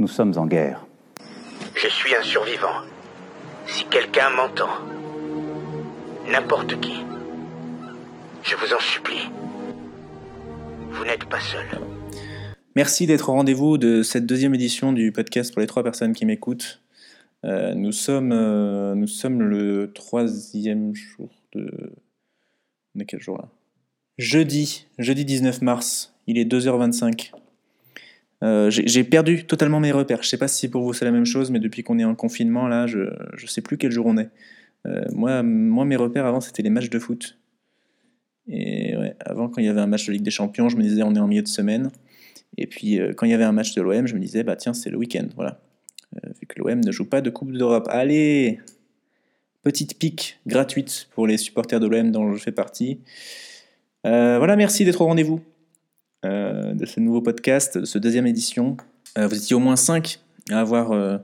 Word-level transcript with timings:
Nous 0.00 0.08
sommes 0.08 0.32
en 0.38 0.46
guerre. 0.46 0.86
Je 1.74 1.86
suis 1.86 2.16
un 2.16 2.22
survivant. 2.22 2.86
Si 3.66 3.84
quelqu'un 3.84 4.30
m'entend, 4.30 4.70
n'importe 6.26 6.80
qui, 6.80 6.94
je 8.42 8.56
vous 8.56 8.72
en 8.72 8.80
supplie, 8.80 9.28
vous 10.90 11.04
n'êtes 11.04 11.26
pas 11.26 11.40
seul. 11.40 11.66
Merci 12.74 13.06
d'être 13.06 13.28
au 13.28 13.32
rendez-vous 13.32 13.76
de 13.76 14.02
cette 14.02 14.24
deuxième 14.24 14.54
édition 14.54 14.94
du 14.94 15.12
podcast 15.12 15.52
pour 15.52 15.60
les 15.60 15.66
trois 15.66 15.82
personnes 15.82 16.14
qui 16.14 16.24
m'écoutent. 16.24 16.80
Euh, 17.44 17.74
nous, 17.74 17.92
sommes, 17.92 18.32
euh, 18.32 18.94
nous 18.94 19.06
sommes 19.06 19.42
le 19.42 19.92
troisième 19.92 20.94
jour 20.94 21.28
de... 21.52 21.92
On 22.96 23.00
est 23.00 23.04
quel 23.04 23.20
jour 23.20 23.36
là? 23.36 23.50
Jeudi, 24.16 24.86
jeudi 24.98 25.26
19 25.26 25.60
mars, 25.60 26.14
il 26.26 26.38
est 26.38 26.50
2h25. 26.50 27.32
Euh, 28.42 28.70
j'ai 28.70 29.04
perdu 29.04 29.44
totalement 29.44 29.80
mes 29.80 29.92
repères. 29.92 30.22
Je 30.22 30.28
sais 30.28 30.38
pas 30.38 30.48
si 30.48 30.68
pour 30.68 30.82
vous 30.82 30.92
c'est 30.92 31.04
la 31.04 31.10
même 31.10 31.26
chose, 31.26 31.50
mais 31.50 31.60
depuis 31.60 31.82
qu'on 31.82 31.98
est 31.98 32.04
en 32.04 32.14
confinement, 32.14 32.68
là, 32.68 32.86
je 32.86 33.00
ne 33.00 33.46
sais 33.46 33.60
plus 33.60 33.76
quel 33.76 33.92
jour 33.92 34.06
on 34.06 34.16
est. 34.16 34.30
Euh, 34.86 35.04
moi, 35.12 35.42
moi, 35.42 35.84
mes 35.84 35.96
repères 35.96 36.24
avant, 36.24 36.40
c'était 36.40 36.62
les 36.62 36.70
matchs 36.70 36.88
de 36.88 36.98
foot. 36.98 37.38
Et 38.48 38.94
avant, 39.20 39.48
quand 39.48 39.60
il 39.60 39.66
y 39.66 39.68
avait 39.68 39.80
un 39.80 39.86
match 39.86 40.06
de 40.06 40.12
Ligue 40.12 40.22
des 40.22 40.30
Champions, 40.30 40.68
je 40.68 40.76
me 40.76 40.82
disais 40.82 41.02
on 41.02 41.14
est 41.14 41.18
en 41.18 41.28
milieu 41.28 41.42
de 41.42 41.48
semaine. 41.48 41.90
Et 42.56 42.66
puis, 42.66 42.98
euh, 42.98 43.12
quand 43.14 43.26
il 43.26 43.30
y 43.30 43.34
avait 43.34 43.44
un 43.44 43.52
match 43.52 43.74
de 43.74 43.82
l'OM, 43.82 44.06
je 44.06 44.14
me 44.14 44.20
disais 44.20 44.42
bah 44.42 44.56
tiens, 44.56 44.72
c'est 44.72 44.90
le 44.90 44.96
week-end. 44.96 45.28
Voilà. 45.36 45.60
vu 46.40 46.46
que 46.46 46.58
l'OM 46.58 46.80
ne 46.80 46.90
joue 46.90 47.04
pas 47.04 47.20
de 47.20 47.30
Coupe 47.30 47.52
d'Europe. 47.52 47.86
Allez 47.90 48.58
Petite 49.62 49.98
pique 49.98 50.40
gratuite 50.46 51.08
pour 51.14 51.26
les 51.26 51.36
supporters 51.36 51.80
de 51.80 51.86
l'OM 51.86 52.10
dont 52.10 52.32
je 52.32 52.42
fais 52.42 52.52
partie. 52.52 53.00
voilà, 54.02 54.56
merci 54.56 54.86
d'être 54.86 55.02
au 55.02 55.04
rendez-vous. 55.04 55.42
Euh, 56.26 56.74
de 56.74 56.84
ce 56.84 57.00
nouveau 57.00 57.22
podcast, 57.22 57.78
de 57.78 57.86
ce 57.86 57.98
deuxième 57.98 58.26
édition. 58.26 58.76
Euh, 59.16 59.26
vous 59.26 59.36
étiez 59.36 59.56
au 59.56 59.58
moins 59.58 59.76
cinq 59.76 60.20
à 60.50 60.60
avoir 60.60 60.92
euh, 60.92 61.16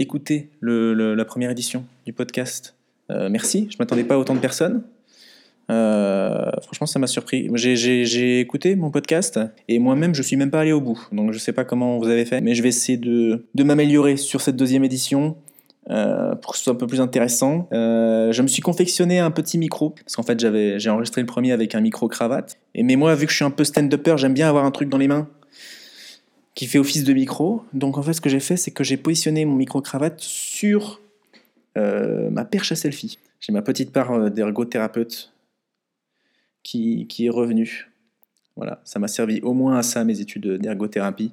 écouté 0.00 0.50
la 0.60 1.24
première 1.24 1.52
édition 1.52 1.84
du 2.04 2.12
podcast. 2.12 2.74
merci, 3.08 3.68
je 3.70 3.76
ne 3.76 3.78
m'attendais 3.78 4.02
pas 4.02 4.16
à 4.16 4.18
autant 4.18 4.34
de 4.34 4.40
personnes. 4.40 4.82
franchement, 5.68 6.86
ça 6.86 6.98
m'a 6.98 7.06
surpris. 7.06 7.48
J'ai 7.54 8.40
écouté 8.40 8.74
mon 8.74 8.90
podcast 8.90 9.38
et 9.68 9.78
moi-même, 9.78 10.16
je 10.16 10.22
suis 10.22 10.36
même 10.36 10.50
pas 10.50 10.62
allé 10.62 10.72
au 10.72 10.80
bout. 10.80 11.00
Donc, 11.12 11.30
je 11.30 11.36
ne 11.36 11.40
sais 11.40 11.52
pas 11.52 11.64
comment 11.64 11.98
vous 11.98 12.08
avez 12.08 12.24
fait, 12.24 12.40
mais 12.40 12.56
je 12.56 12.62
vais 12.62 12.70
essayer 12.70 12.98
de, 12.98 13.46
de 13.54 13.62
m'améliorer 13.62 14.16
sur 14.16 14.40
cette 14.40 14.56
deuxième 14.56 14.82
édition. 14.82 15.36
Euh, 15.90 16.34
pour 16.34 16.52
que 16.52 16.58
ce 16.58 16.64
soit 16.64 16.74
un 16.74 16.76
peu 16.76 16.86
plus 16.86 17.00
intéressant. 17.00 17.66
Euh, 17.72 18.30
je 18.30 18.42
me 18.42 18.46
suis 18.46 18.60
confectionné 18.60 19.20
un 19.20 19.30
petit 19.30 19.56
micro, 19.56 19.90
parce 19.90 20.16
qu'en 20.16 20.22
fait 20.22 20.38
j'avais, 20.38 20.78
j'ai 20.78 20.90
enregistré 20.90 21.22
le 21.22 21.26
premier 21.26 21.52
avec 21.52 21.74
un 21.74 21.80
micro 21.80 22.08
cravate. 22.08 22.58
Et 22.74 22.82
mais 22.82 22.96
moi, 22.96 23.14
vu 23.14 23.24
que 23.24 23.32
je 23.32 23.36
suis 23.36 23.44
un 23.44 23.50
peu 23.50 23.64
stand-upper, 23.64 24.16
j'aime 24.18 24.34
bien 24.34 24.48
avoir 24.48 24.66
un 24.66 24.70
truc 24.70 24.90
dans 24.90 24.98
les 24.98 25.08
mains 25.08 25.28
qui 26.54 26.66
fait 26.66 26.78
office 26.78 27.04
de 27.04 27.12
micro. 27.14 27.62
Donc 27.72 27.96
en 27.96 28.02
fait, 28.02 28.12
ce 28.12 28.20
que 28.20 28.28
j'ai 28.28 28.40
fait, 28.40 28.58
c'est 28.58 28.70
que 28.70 28.84
j'ai 28.84 28.98
positionné 28.98 29.46
mon 29.46 29.54
micro 29.54 29.80
cravate 29.80 30.20
sur 30.20 31.00
euh, 31.78 32.28
ma 32.30 32.44
perche 32.44 32.70
à 32.72 32.76
selfie. 32.76 33.18
J'ai 33.40 33.54
ma 33.54 33.62
petite 33.62 33.90
part 33.90 34.30
d'ergothérapeute 34.30 35.32
qui, 36.62 37.06
qui 37.06 37.26
est 37.26 37.30
revenue. 37.30 37.88
Voilà, 38.56 38.82
ça 38.84 38.98
m'a 38.98 39.08
servi 39.08 39.40
au 39.40 39.54
moins 39.54 39.78
à 39.78 39.82
ça, 39.82 40.04
mes 40.04 40.20
études 40.20 40.58
d'ergothérapie, 40.58 41.32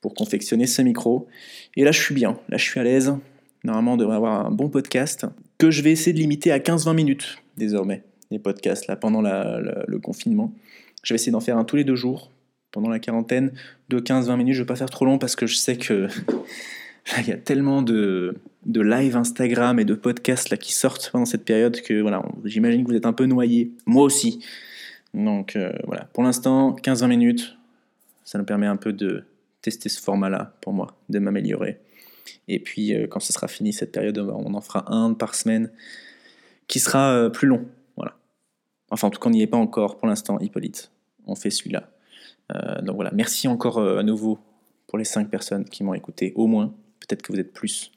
pour 0.00 0.14
confectionner 0.14 0.66
ce 0.66 0.82
micro. 0.82 1.26
Et 1.74 1.82
là, 1.82 1.90
je 1.90 2.00
suis 2.00 2.14
bien, 2.14 2.38
là, 2.48 2.58
je 2.58 2.62
suis 2.62 2.78
à 2.78 2.84
l'aise. 2.84 3.14
Normalement, 3.64 3.94
on 3.94 3.96
devrait 3.96 4.16
avoir 4.16 4.46
un 4.46 4.50
bon 4.50 4.68
podcast 4.68 5.26
que 5.58 5.70
je 5.70 5.82
vais 5.82 5.92
essayer 5.92 6.12
de 6.12 6.18
limiter 6.18 6.52
à 6.52 6.58
15-20 6.58 6.94
minutes 6.94 7.38
désormais, 7.56 8.04
les 8.30 8.38
podcasts, 8.38 8.86
là, 8.86 8.96
pendant 8.96 9.20
le 9.20 9.98
confinement. 9.98 10.52
Je 11.02 11.12
vais 11.12 11.16
essayer 11.16 11.32
d'en 11.32 11.40
faire 11.40 11.58
un 11.58 11.64
tous 11.64 11.76
les 11.76 11.84
deux 11.84 11.96
jours, 11.96 12.30
pendant 12.70 12.88
la 12.88 12.98
quarantaine, 12.98 13.52
de 13.88 13.98
15-20 13.98 14.36
minutes. 14.36 14.54
Je 14.54 14.60
ne 14.60 14.64
vais 14.64 14.68
pas 14.68 14.76
faire 14.76 14.90
trop 14.90 15.04
long 15.04 15.18
parce 15.18 15.36
que 15.36 15.46
je 15.46 15.56
sais 15.56 15.76
que 15.76 16.08
il 17.18 17.28
y 17.28 17.32
a 17.32 17.36
tellement 17.36 17.82
de, 17.82 18.36
de 18.66 18.80
live 18.80 19.16
Instagram 19.16 19.78
et 19.80 19.84
de 19.84 19.94
podcasts 19.94 20.50
là, 20.50 20.56
qui 20.56 20.72
sortent 20.72 21.10
pendant 21.10 21.24
cette 21.24 21.44
période 21.44 21.80
que 21.80 22.00
voilà, 22.00 22.22
j'imagine 22.44 22.84
que 22.84 22.90
vous 22.90 22.96
êtes 22.96 23.06
un 23.06 23.12
peu 23.12 23.26
noyés. 23.26 23.72
Moi 23.86 24.04
aussi. 24.04 24.44
Donc 25.14 25.56
euh, 25.56 25.72
voilà, 25.86 26.04
pour 26.12 26.22
l'instant, 26.22 26.76
15-20 26.82 27.08
minutes, 27.08 27.58
ça 28.24 28.38
nous 28.38 28.44
permet 28.44 28.66
un 28.66 28.76
peu 28.76 28.92
de 28.92 29.24
tester 29.62 29.88
ce 29.88 30.00
format-là 30.00 30.54
pour 30.60 30.72
moi, 30.72 30.96
de 31.08 31.18
m'améliorer. 31.18 31.78
Et 32.48 32.58
puis, 32.58 32.94
euh, 32.94 33.06
quand 33.06 33.20
ce 33.20 33.32
sera 33.32 33.48
fini 33.48 33.72
cette 33.72 33.92
période, 33.92 34.18
on 34.18 34.54
en 34.54 34.60
fera 34.60 34.92
un 34.92 35.12
par 35.12 35.34
semaine 35.34 35.70
qui 36.66 36.80
sera 36.80 37.12
euh, 37.12 37.30
plus 37.30 37.48
long. 37.48 37.66
Voilà. 37.96 38.16
Enfin, 38.90 39.08
en 39.08 39.10
tout 39.10 39.20
cas, 39.20 39.28
on 39.28 39.32
n'y 39.32 39.42
est 39.42 39.46
pas 39.46 39.56
encore 39.56 39.96
pour 39.96 40.08
l'instant, 40.08 40.38
Hippolyte. 40.38 40.90
On 41.26 41.34
fait 41.34 41.50
celui-là. 41.50 41.90
Euh, 42.54 42.80
donc 42.80 42.96
voilà, 42.96 43.10
merci 43.12 43.48
encore 43.48 43.78
à 43.78 44.02
nouveau 44.02 44.38
pour 44.86 44.98
les 44.98 45.04
cinq 45.04 45.28
personnes 45.28 45.64
qui 45.64 45.84
m'ont 45.84 45.94
écouté, 45.94 46.32
au 46.36 46.46
moins. 46.46 46.74
Peut-être 47.00 47.22
que 47.22 47.32
vous 47.32 47.40
êtes 47.40 47.52
plus. 47.52 47.92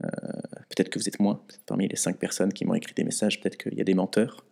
peut-être 0.00 0.90
que 0.90 0.98
vous 0.98 1.08
êtes 1.08 1.20
moins. 1.20 1.42
parmi 1.66 1.88
les 1.88 1.96
cinq 1.96 2.18
personnes 2.18 2.52
qui 2.52 2.64
m'ont 2.64 2.74
écrit 2.74 2.94
des 2.94 3.04
messages, 3.04 3.40
peut-être 3.40 3.56
qu'il 3.56 3.74
y 3.74 3.80
a 3.80 3.84
des 3.84 3.94
menteurs. 3.94 4.44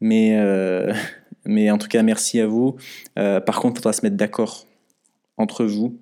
Mais, 0.00 0.38
mais 1.44 1.70
en 1.70 1.78
tout 1.78 1.88
cas, 1.88 2.02
merci 2.04 2.40
à 2.40 2.46
vous. 2.46 2.76
par 3.14 3.60
contre, 3.60 3.74
il 3.74 3.78
faudra 3.78 3.92
se 3.92 4.04
mettre 4.04 4.16
d'accord 4.16 4.66
entre 5.36 5.64
vous 5.64 5.98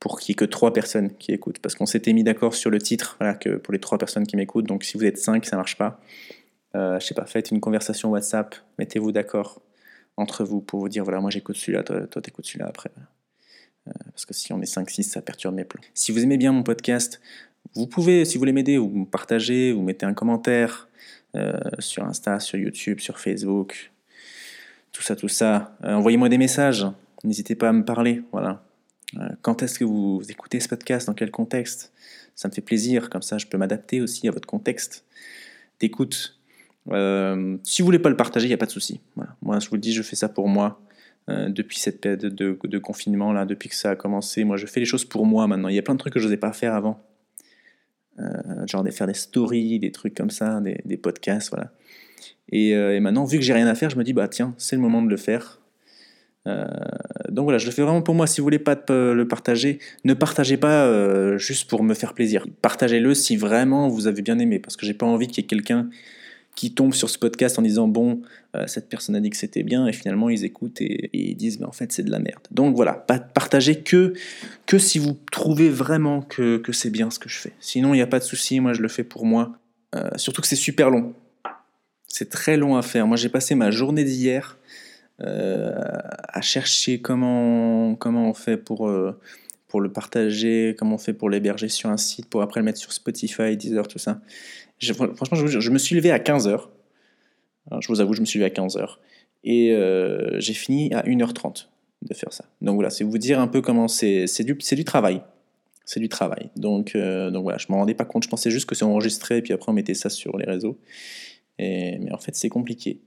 pour 0.00 0.20
qu'il 0.20 0.32
n'y 0.32 0.34
ait 0.34 0.36
que 0.36 0.44
trois 0.44 0.72
personnes 0.72 1.14
qui 1.16 1.32
écoutent. 1.32 1.58
Parce 1.58 1.74
qu'on 1.74 1.86
s'était 1.86 2.12
mis 2.12 2.24
d'accord 2.24 2.54
sur 2.54 2.70
le 2.70 2.78
titre, 2.78 3.18
pour 3.62 3.72
les 3.72 3.80
trois 3.80 3.98
personnes 3.98 4.26
qui 4.26 4.36
m'écoutent. 4.36 4.66
Donc 4.66 4.84
si 4.84 4.96
vous 4.96 5.04
êtes 5.04 5.18
cinq, 5.18 5.44
ça 5.44 5.56
ne 5.56 5.60
marche 5.60 5.76
pas. 5.76 6.00
Euh, 6.74 7.00
je 7.00 7.06
sais 7.06 7.14
pas, 7.14 7.24
faites 7.26 7.50
une 7.50 7.60
conversation 7.60 8.10
WhatsApp, 8.10 8.54
mettez-vous 8.78 9.12
d'accord 9.12 9.62
entre 10.16 10.44
vous 10.44 10.60
pour 10.60 10.80
vous 10.80 10.88
dire 10.88 11.04
voilà, 11.04 11.20
moi 11.20 11.30
j'écoute 11.30 11.56
celui-là, 11.56 11.82
toi, 11.82 12.22
t'écoutes 12.22 12.46
celui-là 12.46 12.66
après. 12.66 12.90
Euh, 13.88 13.92
parce 14.12 14.26
que 14.26 14.34
si 14.34 14.52
on 14.52 14.60
est 14.60 14.72
5-6, 14.72 15.04
ça 15.04 15.22
perturbe 15.22 15.54
mes 15.54 15.64
plans. 15.64 15.82
Si 15.94 16.12
vous 16.12 16.22
aimez 16.22 16.36
bien 16.36 16.52
mon 16.52 16.62
podcast, 16.62 17.20
vous 17.74 17.86
pouvez, 17.86 18.24
si 18.24 18.34
vous 18.34 18.40
voulez 18.40 18.52
m'aider, 18.52 18.78
vous 18.78 19.04
partagez, 19.04 19.72
vous 19.72 19.82
mettez 19.82 20.06
un 20.06 20.14
commentaire 20.14 20.88
euh, 21.34 21.58
sur 21.78 22.04
Insta, 22.04 22.40
sur 22.40 22.58
YouTube, 22.58 23.00
sur 23.00 23.18
Facebook, 23.18 23.92
tout 24.92 25.02
ça, 25.02 25.16
tout 25.16 25.28
ça. 25.28 25.76
Euh, 25.84 25.94
envoyez-moi 25.94 26.28
des 26.28 26.38
messages, 26.38 26.86
n'hésitez 27.24 27.54
pas 27.54 27.68
à 27.68 27.72
me 27.72 27.84
parler, 27.84 28.22
voilà. 28.32 28.65
Euh, 29.14 29.28
quand 29.42 29.62
est-ce 29.62 29.78
que 29.78 29.84
vous 29.84 30.22
écoutez 30.28 30.60
ce 30.60 30.68
podcast? 30.68 31.06
Dans 31.06 31.14
quel 31.14 31.30
contexte? 31.30 31.92
Ça 32.34 32.48
me 32.48 32.52
fait 32.52 32.60
plaisir, 32.60 33.08
comme 33.08 33.22
ça 33.22 33.38
je 33.38 33.46
peux 33.46 33.56
m'adapter 33.56 34.00
aussi 34.00 34.28
à 34.28 34.30
votre 34.30 34.46
contexte 34.46 35.04
d'écoute. 35.80 36.38
Euh, 36.90 37.56
si 37.62 37.82
vous 37.82 37.86
voulez 37.86 37.98
pas 37.98 38.10
le 38.10 38.16
partager, 38.16 38.46
il 38.46 38.50
n'y 38.50 38.54
a 38.54 38.58
pas 38.58 38.66
de 38.66 38.70
souci. 38.70 39.00
Moi, 39.42 39.58
je 39.58 39.68
vous 39.68 39.74
le 39.76 39.80
dis, 39.80 39.92
je 39.92 40.02
fais 40.02 40.16
ça 40.16 40.28
pour 40.28 40.48
moi. 40.48 40.80
Euh, 41.28 41.48
depuis 41.48 41.78
cette 41.78 42.00
période 42.00 42.20
de, 42.20 42.78
confinement, 42.78 43.32
là, 43.32 43.46
depuis 43.46 43.68
que 43.68 43.74
ça 43.74 43.90
a 43.90 43.96
commencé, 43.96 44.44
moi 44.44 44.56
je 44.56 44.66
fais 44.66 44.78
les 44.78 44.86
choses 44.86 45.04
pour 45.04 45.26
moi 45.26 45.46
maintenant. 45.48 45.68
Il 45.68 45.74
y 45.74 45.78
a 45.78 45.82
plein 45.82 45.94
de 45.94 45.98
trucs 45.98 46.14
que 46.14 46.20
je 46.20 46.26
n'osais 46.26 46.36
pas 46.36 46.52
faire 46.52 46.74
avant. 46.74 47.02
genre 48.66 48.84
de 48.84 48.90
faire 48.90 49.06
des 49.06 49.14
stories, 49.14 49.78
des 49.80 49.92
trucs 49.92 50.14
comme 50.14 50.30
ça, 50.30 50.60
des, 50.60 50.96
podcasts, 50.96 51.50
voilà. 51.50 51.72
Et, 52.50 52.70
et, 52.70 53.00
maintenant, 53.00 53.24
vu 53.24 53.38
que 53.38 53.44
j'ai 53.44 53.52
rien 53.54 53.66
à 53.66 53.74
faire, 53.74 53.90
je 53.90 53.96
me 53.96 54.04
dis, 54.04 54.12
bah 54.12 54.28
tiens, 54.28 54.54
c'est 54.56 54.76
le 54.76 54.82
moment 54.82 55.02
de 55.02 55.10
le 55.10 55.16
faire. 55.16 55.60
Euh, 56.46 56.66
donc 57.28 57.44
voilà, 57.44 57.58
je 57.58 57.66
le 57.66 57.72
fais 57.72 57.82
vraiment 57.82 58.02
pour 58.02 58.14
moi. 58.14 58.26
Si 58.26 58.40
vous 58.40 58.44
voulez 58.44 58.58
pas 58.58 58.78
le 58.88 59.24
partager, 59.24 59.78
ne 60.04 60.14
partagez 60.14 60.56
pas 60.56 60.84
euh, 60.84 61.38
juste 61.38 61.68
pour 61.68 61.82
me 61.82 61.94
faire 61.94 62.14
plaisir. 62.14 62.46
Partagez-le 62.62 63.14
si 63.14 63.36
vraiment 63.36 63.88
vous 63.88 64.06
avez 64.06 64.22
bien 64.22 64.38
aimé, 64.38 64.58
parce 64.58 64.76
que 64.76 64.86
j'ai 64.86 64.94
pas 64.94 65.06
envie 65.06 65.26
qu'il 65.26 65.42
y 65.42 65.44
ait 65.44 65.48
quelqu'un 65.48 65.88
qui 66.54 66.72
tombe 66.72 66.94
sur 66.94 67.10
ce 67.10 67.18
podcast 67.18 67.58
en 67.58 67.62
disant 67.62 67.86
bon, 67.86 68.22
euh, 68.54 68.64
cette 68.66 68.88
personne 68.88 69.14
a 69.14 69.20
dit 69.20 69.28
que 69.28 69.36
c'était 69.36 69.62
bien, 69.62 69.86
et 69.86 69.92
finalement 69.92 70.30
ils 70.30 70.42
écoutent 70.44 70.80
et, 70.80 71.10
ils 71.12 71.34
disent 71.34 71.60
mais 71.60 71.66
en 71.66 71.72
fait 71.72 71.92
c'est 71.92 72.02
de 72.02 72.10
la 72.10 72.18
merde. 72.18 72.40
Donc 72.50 72.74
voilà, 72.74 72.94
partagez 72.94 73.82
que, 73.82 74.14
que 74.64 74.78
si 74.78 74.98
vous 74.98 75.18
trouvez 75.30 75.68
vraiment 75.68 76.22
que, 76.22 76.56
que 76.56 76.72
c'est 76.72 76.88
bien 76.88 77.10
ce 77.10 77.18
que 77.18 77.28
je 77.28 77.36
fais. 77.36 77.52
Sinon 77.60 77.92
il 77.92 77.98
n'y 77.98 78.02
a 78.02 78.06
pas 78.06 78.20
de 78.20 78.24
souci, 78.24 78.60
moi 78.60 78.72
je 78.72 78.80
le 78.80 78.88
fais 78.88 79.04
pour 79.04 79.26
moi. 79.26 79.58
surtout 80.16 80.40
que 80.40 80.48
c'est 80.48 80.56
super 80.56 80.88
long. 80.88 81.12
C'est 82.08 82.30
très 82.30 82.56
long 82.56 82.76
à 82.76 82.82
faire. 82.82 83.06
Moi 83.06 83.18
j'ai 83.18 83.28
passé 83.28 83.54
ma 83.54 83.70
journée 83.70 84.04
d'hier 84.04 84.56
euh, 84.56 84.65
à 85.24 86.40
chercher 86.42 87.00
comment, 87.00 87.94
comment 87.94 88.28
on 88.28 88.34
fait 88.34 88.56
pour, 88.56 88.88
euh, 88.88 89.18
pour 89.68 89.80
le 89.80 89.90
partager, 89.90 90.74
comment 90.78 90.96
on 90.96 90.98
fait 90.98 91.14
pour 91.14 91.30
l'héberger 91.30 91.68
sur 91.68 91.88
un 91.88 91.96
site, 91.96 92.28
pour 92.28 92.42
après 92.42 92.60
le 92.60 92.64
mettre 92.64 92.78
sur 92.78 92.92
Spotify, 92.92 93.56
Deezer, 93.56 93.88
tout 93.88 93.98
ça. 93.98 94.20
franchement, 94.80 95.46
je, 95.46 95.70
me 95.70 95.78
suis 95.78 95.96
levé 95.96 96.10
à 96.10 96.18
15h. 96.18 96.60
je 97.80 97.88
vous 97.88 98.00
avoue, 98.00 98.12
je 98.12 98.20
me 98.20 98.26
suis 98.26 98.38
levé 98.38 98.50
à 98.50 98.54
15h. 98.54 98.96
Et 99.44 99.72
euh, 99.72 100.38
j'ai 100.40 100.54
fini 100.54 100.92
à 100.92 101.02
1h30 101.02 101.68
de 102.02 102.14
faire 102.14 102.32
ça. 102.32 102.44
Donc 102.60 102.74
voilà, 102.74 102.90
c'est 102.90 103.04
vous 103.04 103.18
dire 103.18 103.40
un 103.40 103.48
peu 103.48 103.62
comment 103.62 103.88
c'est. 103.88 104.26
C'est 104.26 104.44
du, 104.44 104.54
du 104.54 104.84
travail. 104.84 105.22
C'est 105.84 106.00
du 106.00 106.08
travail. 106.08 106.50
Donc, 106.56 106.96
donc 106.96 107.42
voilà, 107.44 107.58
je 107.58 107.66
ne 107.68 107.72
m'en 107.72 107.78
rendais 107.78 107.94
pas 107.94 108.04
compte. 108.04 108.24
Je 108.24 108.28
pensais 108.28 108.50
juste 108.50 108.68
que 108.68 108.74
c'est 108.74 108.84
enregistré 108.84 109.38
et 109.38 109.42
puis 109.42 109.52
après 109.52 109.70
on 109.70 109.72
mettait 109.72 109.94
ça 109.94 110.10
sur 110.10 110.36
les 110.36 110.44
réseaux. 110.44 110.78
Mais 111.60 112.10
en 112.12 112.18
fait, 112.18 112.34
c'est 112.34 112.48
compliqué 112.48 113.00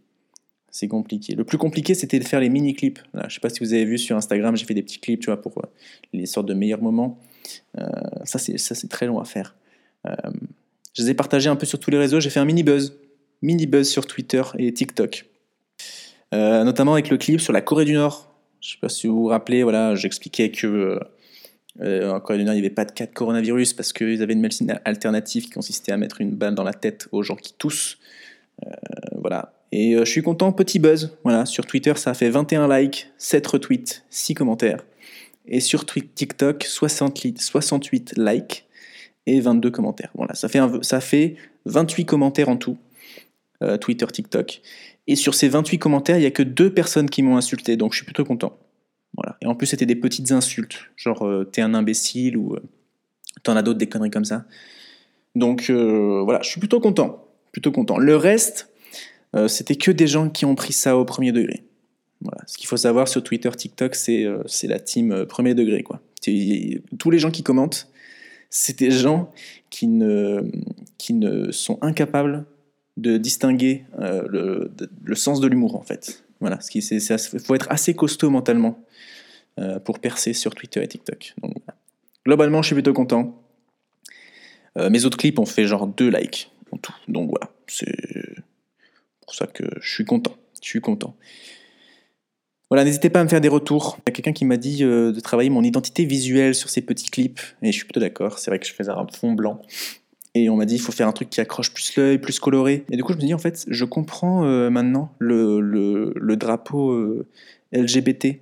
c'est 0.71 0.87
compliqué. 0.87 1.35
Le 1.35 1.43
plus 1.43 1.57
compliqué, 1.57 1.93
c'était 1.93 2.19
de 2.19 2.23
faire 2.23 2.39
les 2.39 2.49
mini-clips. 2.49 2.99
Je 3.13 3.19
ne 3.19 3.29
sais 3.29 3.39
pas 3.39 3.49
si 3.49 3.59
vous 3.59 3.73
avez 3.73 3.85
vu 3.85 3.97
sur 3.97 4.15
Instagram, 4.15 4.55
j'ai 4.55 4.65
fait 4.65 4.73
des 4.73 4.83
petits 4.83 4.99
clips, 4.99 5.21
tu 5.21 5.27
vois, 5.27 5.41
pour 5.41 5.57
euh, 5.57 5.67
les 6.13 6.25
sortes 6.25 6.47
de 6.47 6.53
meilleurs 6.53 6.81
moments. 6.81 7.19
Euh, 7.77 7.87
ça, 8.23 8.37
c'est 8.39 8.89
très 8.89 9.07
long 9.07 9.19
à 9.19 9.25
faire. 9.25 9.55
Euh, 10.07 10.13
je 10.93 11.03
les 11.03 11.11
ai 11.11 11.13
partagés 11.13 11.49
un 11.49 11.55
peu 11.55 11.65
sur 11.65 11.79
tous 11.79 11.91
les 11.91 11.97
réseaux. 11.97 12.19
J'ai 12.19 12.29
fait 12.29 12.39
un 12.39 12.45
mini-buzz. 12.45 12.97
Mini-buzz 13.41 13.87
sur 13.87 14.05
Twitter 14.05 14.41
et 14.57 14.73
TikTok. 14.73 15.25
notamment 16.31 16.93
avec 16.93 17.09
le 17.09 17.17
clip 17.17 17.41
sur 17.41 17.53
la 17.53 17.61
Corée 17.61 17.85
du 17.85 17.93
Nord. 17.93 18.33
Je 18.61 18.67
ne 18.67 18.71
sais 18.73 18.77
pas 18.81 18.89
si 18.89 19.07
vous 19.07 19.21
vous 19.21 19.27
rappelez, 19.27 19.63
voilà, 19.63 19.95
j'expliquais 19.95 20.51
que 20.51 20.99
en 21.81 22.19
Corée 22.19 22.39
du 22.39 22.43
Nord, 22.43 22.53
il 22.53 22.59
n'y 22.59 22.65
avait 22.65 22.75
pas 22.75 22.83
de 22.83 22.91
cas 22.91 23.05
de 23.05 23.13
coronavirus 23.13 23.73
parce 23.73 23.93
qu'ils 23.93 24.21
avaient 24.21 24.33
une 24.33 24.41
médecine 24.41 24.77
alternative 24.83 25.45
qui 25.45 25.51
consistait 25.51 25.93
à 25.93 25.97
mettre 25.97 26.19
une 26.19 26.31
balle 26.31 26.55
dans 26.55 26.65
la 26.65 26.73
tête 26.73 27.07
aux 27.13 27.23
gens 27.23 27.37
qui 27.37 27.53
toussent. 27.53 27.97
Voilà. 29.13 29.53
Et 29.71 29.93
euh, 29.93 30.05
je 30.05 30.11
suis 30.11 30.21
content, 30.21 30.51
petit 30.51 30.79
buzz. 30.79 31.17
Voilà, 31.23 31.45
sur 31.45 31.65
Twitter, 31.65 31.93
ça 31.95 32.11
a 32.11 32.13
fait 32.13 32.29
21 32.29 32.67
likes, 32.67 33.11
7 33.17 33.45
retweets, 33.47 34.03
6 34.09 34.33
commentaires. 34.33 34.85
Et 35.47 35.59
sur 35.59 35.85
TikTok, 35.85 36.63
68, 36.63 37.41
68 37.41 38.13
likes 38.17 38.67
et 39.25 39.39
22 39.39 39.71
commentaires. 39.71 40.11
Voilà, 40.15 40.33
ça 40.35 40.47
fait, 40.47 40.59
ça 40.81 41.01
fait 41.01 41.35
28 41.65 42.05
commentaires 42.05 42.49
en 42.49 42.57
tout, 42.57 42.77
euh, 43.63 43.77
Twitter, 43.77 44.05
TikTok. 44.05 44.61
Et 45.07 45.15
sur 45.15 45.33
ces 45.33 45.49
28 45.49 45.79
commentaires, 45.79 46.17
il 46.17 46.21
n'y 46.21 46.27
a 46.27 46.31
que 46.31 46.43
deux 46.43 46.71
personnes 46.73 47.09
qui 47.09 47.23
m'ont 47.23 47.37
insulté, 47.37 47.77
donc 47.77 47.93
je 47.93 47.97
suis 47.97 48.05
plutôt 48.05 48.25
content. 48.25 48.57
Voilà. 49.15 49.37
Et 49.41 49.47
en 49.47 49.55
plus, 49.55 49.67
c'était 49.67 49.87
des 49.87 49.95
petites 49.95 50.31
insultes, 50.31 50.85
genre 50.95 51.25
euh, 51.25 51.45
t'es 51.45 51.61
un 51.61 51.73
imbécile 51.73 52.37
ou 52.37 52.53
euh, 52.53 52.61
t'en 53.43 53.55
as 53.55 53.63
d'autres, 53.63 53.79
des 53.79 53.87
conneries 53.87 54.11
comme 54.11 54.25
ça. 54.25 54.45
Donc 55.35 55.69
voilà, 55.69 56.41
je 56.41 56.49
suis 56.49 56.59
plutôt 56.59 56.79
content. 56.79 57.25
Plutôt 57.51 57.71
content. 57.71 57.97
Le 57.97 58.15
reste, 58.15 58.68
c'était 59.47 59.75
que 59.75 59.91
des 59.91 60.07
gens 60.07 60.29
qui 60.29 60.45
ont 60.45 60.55
pris 60.55 60.73
ça 60.73 60.97
au 60.97 61.05
premier 61.05 61.31
degré. 61.31 61.63
Voilà. 62.21 62.41
Ce 62.47 62.57
qu'il 62.57 62.67
faut 62.67 62.77
savoir 62.77 63.07
sur 63.07 63.23
Twitter, 63.23 63.49
TikTok, 63.49 63.95
c'est 63.95 64.27
la 64.63 64.79
team 64.79 65.25
premier 65.25 65.53
degré. 65.53 65.83
Quoi. 65.83 66.01
Tous 66.97 67.11
les 67.11 67.19
gens 67.19 67.31
qui 67.31 67.43
commentent, 67.43 67.89
c'est 68.49 68.79
des 68.79 68.91
gens 68.91 69.31
qui 69.69 69.87
ne, 69.87 70.41
qui 70.97 71.13
ne 71.13 71.51
sont 71.51 71.77
incapables 71.81 72.45
de 72.97 73.17
distinguer 73.17 73.85
euh, 73.99 74.23
le, 74.27 74.71
le, 75.03 75.15
sens 75.15 75.39
de 75.39 75.47
l'humour 75.47 75.75
en 75.75 75.81
fait. 75.81 76.23
Voilà, 76.39 76.59
il 76.73 77.39
faut 77.39 77.55
être 77.55 77.67
assez 77.69 77.93
costaud 77.93 78.29
mentalement 78.29 78.79
euh, 79.59 79.79
pour 79.79 79.99
percer 79.99 80.33
sur 80.33 80.55
Twitter 80.55 80.83
et 80.83 80.87
TikTok. 80.87 81.35
Globalement, 82.25 82.61
je 82.61 82.67
suis 82.67 82.75
plutôt 82.75 82.93
content. 82.93 83.41
Euh, 84.77 84.89
mes 84.89 85.05
autres 85.05 85.17
clips 85.17 85.39
ont 85.39 85.45
fait 85.45 85.65
genre 85.65 85.87
deux 85.87 86.09
likes 86.09 86.51
en 86.71 86.77
tout. 86.77 86.93
Donc 87.07 87.29
voilà, 87.29 87.51
c'est 87.67 87.95
pour 89.29 89.35
ça 89.35 89.45
que 89.45 89.63
je 89.79 89.93
suis 89.93 90.05
content. 90.05 90.35
Je 90.59 90.67
suis 90.67 90.81
content. 90.81 91.15
Voilà, 92.71 92.83
n'hésitez 92.83 93.11
pas 93.11 93.19
à 93.19 93.23
me 93.23 93.29
faire 93.29 93.41
des 93.41 93.47
retours. 93.47 93.97
Il 93.99 94.09
y 94.09 94.11
a 94.11 94.13
quelqu'un 94.13 94.33
qui 94.33 94.43
m'a 94.43 94.57
dit 94.57 94.83
euh, 94.83 95.11
de 95.11 95.19
travailler 95.19 95.51
mon 95.51 95.63
identité 95.63 96.03
visuelle 96.05 96.55
sur 96.55 96.69
ces 96.69 96.81
petits 96.81 97.11
clips, 97.11 97.39
et 97.61 97.67
je 97.67 97.71
suis 97.71 97.85
plutôt 97.85 97.99
d'accord. 97.99 98.39
C'est 98.39 98.49
vrai 98.49 98.57
que 98.59 98.65
je 98.65 98.73
faisais 98.73 98.91
un 98.91 99.05
fond 99.13 99.33
blanc. 99.33 99.61
Et 100.33 100.49
on 100.49 100.55
m'a 100.55 100.65
dit 100.65 100.75
il 100.75 100.81
faut 100.81 100.91
faire 100.91 101.07
un 101.07 101.11
truc 101.11 101.29
qui 101.29 101.41
accroche 101.41 101.73
plus 101.73 101.95
l'œil, 101.95 102.17
plus 102.17 102.39
coloré. 102.39 102.85
Et 102.89 102.97
du 102.97 103.03
coup, 103.03 103.13
je 103.13 103.17
me 103.17 103.21
dis 103.21 103.33
en 103.35 103.39
fait, 103.39 103.65
je 103.67 103.85
comprends 103.85 104.45
euh, 104.45 104.71
maintenant 104.71 105.13
le, 105.19 105.59
le, 105.61 106.35
drapeau 106.35 106.91
euh, 106.91 107.27
LGBT. 107.71 108.39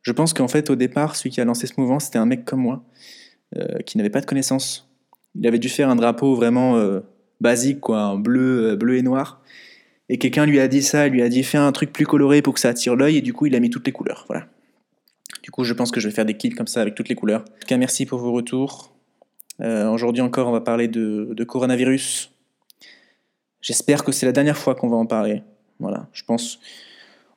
Je 0.00 0.12
pense 0.12 0.32
qu'en 0.32 0.48
fait, 0.48 0.70
au 0.70 0.76
départ, 0.76 1.14
celui 1.14 1.30
qui 1.30 1.42
a 1.42 1.44
lancé 1.44 1.66
ce 1.66 1.74
mouvement, 1.76 2.00
c'était 2.00 2.18
un 2.18 2.26
mec 2.26 2.46
comme 2.46 2.60
moi, 2.60 2.84
qui 3.84 3.98
n'avait 3.98 4.10
pas 4.10 4.22
de 4.22 4.26
connaissances. 4.26 4.88
Il 5.34 5.46
avait 5.46 5.58
dû 5.58 5.68
faire 5.68 5.90
un 5.90 5.96
drapeau 5.96 6.34
vraiment 6.34 6.76
basique, 7.40 7.80
quoi, 7.80 8.16
bleu, 8.18 8.76
bleu 8.76 8.96
et 8.96 9.02
noir. 9.02 9.40
Et 10.08 10.18
quelqu'un 10.18 10.46
lui 10.46 10.58
a 10.60 10.68
dit 10.68 10.82
ça, 10.82 11.06
il 11.06 11.12
lui 11.12 11.22
a 11.22 11.28
dit 11.28 11.42
fais 11.42 11.58
un 11.58 11.72
truc 11.72 11.92
plus 11.92 12.06
coloré 12.06 12.42
pour 12.42 12.54
que 12.54 12.60
ça 12.60 12.70
attire 12.70 12.96
l'œil, 12.96 13.18
et 13.18 13.20
du 13.20 13.32
coup 13.32 13.46
il 13.46 13.54
a 13.54 13.60
mis 13.60 13.70
toutes 13.70 13.86
les 13.86 13.92
couleurs. 13.92 14.24
Voilà. 14.28 14.46
Du 15.42 15.50
coup, 15.50 15.64
je 15.64 15.74
pense 15.74 15.90
que 15.90 16.00
je 16.00 16.08
vais 16.08 16.14
faire 16.14 16.24
des 16.24 16.36
kits 16.36 16.50
comme 16.50 16.66
ça 16.66 16.80
avec 16.80 16.94
toutes 16.94 17.08
les 17.08 17.14
couleurs. 17.14 17.40
En 17.40 17.60
tout 17.60 17.66
cas, 17.66 17.76
merci 17.76 18.06
pour 18.06 18.18
vos 18.18 18.32
retours. 18.32 18.94
Euh, 19.60 19.88
aujourd'hui 19.88 20.22
encore, 20.22 20.48
on 20.48 20.52
va 20.52 20.60
parler 20.60 20.88
de, 20.88 21.44
coronavirus. 21.44 22.30
J'espère 23.60 24.04
que 24.04 24.12
c'est 24.12 24.26
la 24.26 24.32
dernière 24.32 24.56
fois 24.56 24.74
qu'on 24.74 24.88
va 24.88 24.96
en 24.96 25.06
parler. 25.06 25.42
Voilà, 25.80 26.08
je 26.12 26.24
pense. 26.24 26.58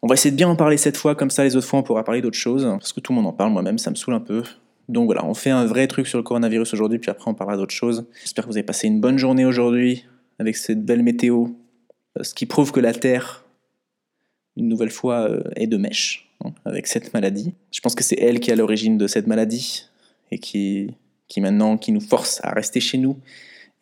On 0.01 0.07
va 0.07 0.15
essayer 0.15 0.31
de 0.31 0.35
bien 0.35 0.49
en 0.49 0.55
parler 0.55 0.77
cette 0.77 0.97
fois, 0.97 1.15
comme 1.15 1.29
ça 1.29 1.43
les 1.43 1.55
autres 1.55 1.67
fois 1.67 1.79
on 1.79 1.83
pourra 1.83 2.03
parler 2.03 2.21
d'autres 2.21 2.37
choses. 2.37 2.63
Parce 2.63 2.93
que 2.93 2.99
tout 2.99 3.11
le 3.11 3.17
monde 3.17 3.27
en 3.27 3.33
parle, 3.33 3.51
moi-même, 3.51 3.77
ça 3.77 3.91
me 3.91 3.95
saoule 3.95 4.15
un 4.15 4.19
peu. 4.19 4.43
Donc 4.91 5.05
voilà, 5.05 5.25
on 5.25 5.33
fait 5.33 5.51
un 5.51 5.65
vrai 5.65 5.87
truc 5.87 6.05
sur 6.05 6.17
le 6.17 6.23
coronavirus 6.23 6.73
aujourd'hui, 6.73 6.99
puis 6.99 7.09
après 7.09 7.31
on 7.31 7.33
parlera 7.33 7.55
d'autres 7.55 7.73
choses. 7.73 8.05
J'espère 8.19 8.43
que 8.43 8.49
vous 8.49 8.57
avez 8.57 8.65
passé 8.65 8.87
une 8.87 8.99
bonne 8.99 9.17
journée 9.17 9.45
aujourd'hui, 9.45 10.05
avec 10.37 10.57
cette 10.57 10.83
belle 10.83 11.01
météo. 11.01 11.47
Euh, 12.19 12.23
ce 12.23 12.33
qui 12.33 12.45
prouve 12.45 12.73
que 12.73 12.81
la 12.81 12.93
Terre, 12.93 13.45
une 14.57 14.67
nouvelle 14.67 14.89
fois, 14.89 15.29
euh, 15.29 15.43
est 15.55 15.67
de 15.67 15.77
mèche 15.77 16.29
hein, 16.43 16.51
avec 16.65 16.87
cette 16.87 17.13
maladie. 17.13 17.53
Je 17.71 17.79
pense 17.79 17.95
que 17.95 18.03
c'est 18.03 18.19
elle 18.19 18.41
qui 18.41 18.49
est 18.49 18.53
à 18.53 18.57
l'origine 18.57 18.97
de 18.97 19.07
cette 19.07 19.27
maladie 19.27 19.85
et 20.29 20.39
qui, 20.39 20.93
maintenant 21.37 21.77
qui 21.77 21.93
nous 21.93 22.01
force 22.01 22.41
à 22.43 22.51
rester 22.51 22.81
chez 22.81 22.97
nous. 22.97 23.17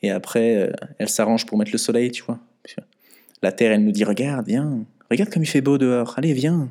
Et 0.04 0.12
après, 0.12 0.58
euh, 0.58 0.72
elle 1.00 1.10
s'arrange 1.10 1.48
pour 1.48 1.58
mettre 1.58 1.72
le 1.72 1.80
soleil, 1.80 2.12
tu 2.12 2.22
vois. 2.22 2.38
La 3.42 3.52
Terre, 3.52 3.72
elle 3.72 3.84
nous 3.84 3.92
dit 3.92 4.04
regarde, 4.04 4.46
viens, 4.46 4.86
regarde 5.10 5.32
comme 5.32 5.42
il 5.42 5.48
fait 5.48 5.62
beau 5.62 5.80
dehors. 5.80 6.14
Allez, 6.20 6.34
viens, 6.34 6.70